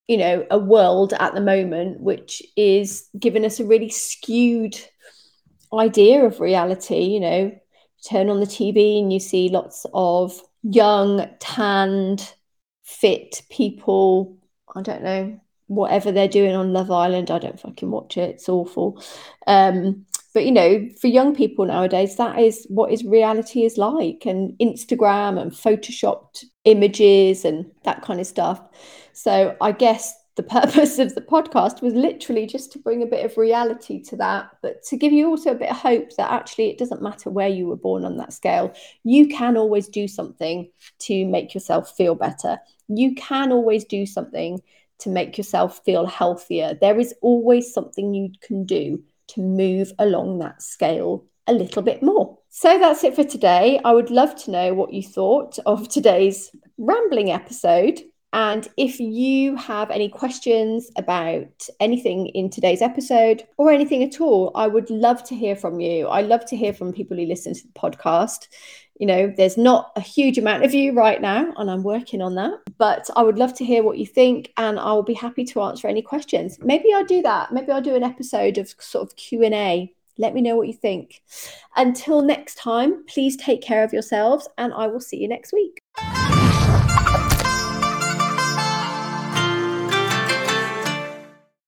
you 0.09 0.17
know 0.17 0.47
a 0.51 0.59
world 0.59 1.13
at 1.19 1.35
the 1.35 1.41
moment 1.41 2.01
which 2.01 2.43
is 2.57 3.09
giving 3.19 3.45
us 3.45 3.61
a 3.61 3.65
really 3.65 3.89
skewed 3.89 4.77
idea 5.73 6.25
of 6.25 6.41
reality 6.41 7.01
you 7.01 7.21
know. 7.21 7.59
Turn 8.09 8.29
on 8.29 8.39
the 8.39 8.47
tv 8.47 9.01
and 9.01 9.11
you 9.11 9.19
see 9.19 9.49
lots 9.49 9.87
of 9.95 10.39
young 10.63 11.27
tanned 11.39 12.35
fit 12.83 13.41
people. 13.51 14.37
I 14.75 14.83
don't 14.83 15.03
know 15.03 15.41
whatever 15.69 16.13
they're 16.13 16.29
doing 16.29 16.55
on 16.55 16.75
love 16.75 16.91
island 16.91 17.31
i 17.31 17.39
don't 17.39 17.59
fucking 17.59 17.91
watch 17.91 18.19
it 18.19 18.35
it's 18.35 18.51
awful. 18.51 19.03
Um 19.47 20.05
but 20.35 20.45
you 20.45 20.53
know 20.53 20.87
for 21.01 21.07
young 21.07 21.35
people 21.35 21.65
nowadays 21.65 22.17
that 22.17 22.39
is 22.39 22.67
what 22.69 22.93
is 22.93 23.05
reality 23.05 23.65
is 23.65 23.79
like 23.79 24.25
and 24.27 24.53
instagram 24.61 25.41
and 25.41 25.53
photoshopped 25.53 26.45
images 26.65 27.45
and 27.45 27.71
that 27.85 28.03
kind 28.03 28.21
of 28.21 28.27
stuff. 28.27 28.61
So 29.13 29.57
i 29.61 29.73
guess 29.73 30.15
the 30.37 30.43
purpose 30.59 30.99
of 30.99 31.15
the 31.15 31.21
podcast 31.21 31.81
was 31.81 31.95
literally 31.95 32.47
just 32.47 32.73
to 32.73 32.79
bring 32.79 33.03
a 33.03 33.07
bit 33.07 33.25
of 33.25 33.37
reality 33.37 34.03
to 34.03 34.17
that 34.17 34.51
but 34.63 34.83
to 34.83 34.97
give 34.97 35.13
you 35.13 35.29
also 35.29 35.53
a 35.53 35.55
bit 35.55 35.71
of 35.71 35.77
hope 35.77 36.15
that 36.17 36.31
actually 36.31 36.71
it 36.71 36.79
doesn't 36.79 37.03
matter 37.03 37.31
where 37.31 37.49
you 37.49 37.69
were 37.69 37.77
born 37.77 38.05
on 38.05 38.17
that 38.17 38.33
scale 38.33 38.75
you 39.05 39.29
can 39.29 39.57
always 39.57 39.87
do 39.89 40.09
something 40.09 40.69
to 40.99 41.25
make 41.27 41.55
yourself 41.55 41.95
feel 41.97 42.15
better. 42.15 42.59
You 42.89 43.15
can 43.15 43.53
always 43.53 43.85
do 43.85 44.07
something 44.07 44.61
to 44.99 45.11
make 45.11 45.37
yourself 45.37 45.81
feel 45.85 46.07
healthier. 46.07 46.77
There 46.81 46.99
is 46.99 47.15
always 47.21 47.73
something 47.73 48.15
you 48.15 48.31
can 48.41 48.65
do 48.65 49.03
to 49.35 49.41
move 49.41 49.93
along 49.99 50.39
that 50.39 50.63
scale 50.63 51.25
a 51.47 51.53
little 51.53 51.83
bit 51.83 52.03
more. 52.03 52.39
So 52.51 52.79
that's 52.79 53.05
it 53.05 53.15
for 53.15 53.25
today. 53.25 53.81
I 53.85 53.93
would 53.93 54.11
love 54.11 54.35
to 54.45 54.51
know 54.51 54.75
what 54.75 54.93
you 54.93 55.03
thought 55.03 55.59
of 55.67 55.89
today's 55.89 56.51
rambling 56.79 57.31
episode. 57.31 58.01
And 58.33 58.67
if 58.77 58.99
you 58.99 59.55
have 59.57 59.93
any 59.93 60.09
questions 60.09 60.91
about 60.97 61.69
anything 61.79 62.27
in 62.29 62.51
today's 62.51 62.83
episode 62.83 63.45
or 63.59 63.71
anything 63.71 64.03
at 64.03 64.21
all, 64.21 64.51
I 64.57 64.67
would 64.67 64.91
love 64.91 65.23
to 65.25 65.37
hear 65.37 65.55
from 65.55 65.79
you. 65.79 66.09
I 66.09 66.23
love 66.23 66.45
to 66.47 66.57
hear 66.57 66.73
from 66.73 66.93
people 66.93 67.17
who 67.17 67.27
listen 67.27 67.55
to 67.55 67.63
the 67.63 67.73
podcast 67.79 68.49
you 68.99 69.07
know, 69.07 69.33
there's 69.37 69.57
not 69.57 69.93
a 69.97 70.01
huge 70.01 70.39
amount 70.39 70.65
of 70.65 70.73
you 70.73 70.93
right 70.93 71.21
now, 71.21 71.53
and 71.57 71.71
I'm 71.71 71.83
working 71.83 72.23
on 72.23 72.35
that. 72.37 72.61
But 72.79 73.09
I 73.17 73.23
would 73.23 73.39
love 73.39 73.55
to 73.55 73.65
hear 73.65 73.83
what 73.83 73.99
you 73.99 74.07
think, 74.07 74.53
and 74.57 74.79
I'll 74.79 75.03
be 75.03 75.15
happy 75.15 75.45
to 75.45 75.63
answer 75.63 75.89
any 75.89 76.03
questions. 76.03 76.59
Maybe 76.61 76.93
I'll 76.95 77.05
do 77.05 77.23
that. 77.23 77.53
Maybe 77.53 77.73
I'll 77.73 77.83
do 77.83 77.97
an 77.97 78.05
episode 78.05 78.59
of 78.59 78.75
sort 78.79 79.09
of 79.09 79.17
Q 79.17 79.43
and 79.43 79.55
A. 79.55 79.93
Let 80.17 80.33
me 80.33 80.41
know 80.41 80.57
what 80.57 80.69
you 80.69 80.75
think. 80.75 81.23
Until 81.77 82.23
next 82.23 82.57
time, 82.57 83.05
please 83.07 83.37
take 83.37 83.63
care 83.63 83.83
of 83.83 83.93
yourselves, 83.93 84.49
and 84.59 84.73
I 84.73 84.87
will 84.87 85.01
see 85.01 85.17
you 85.17 85.29
next 85.29 85.53
week. 85.53 85.81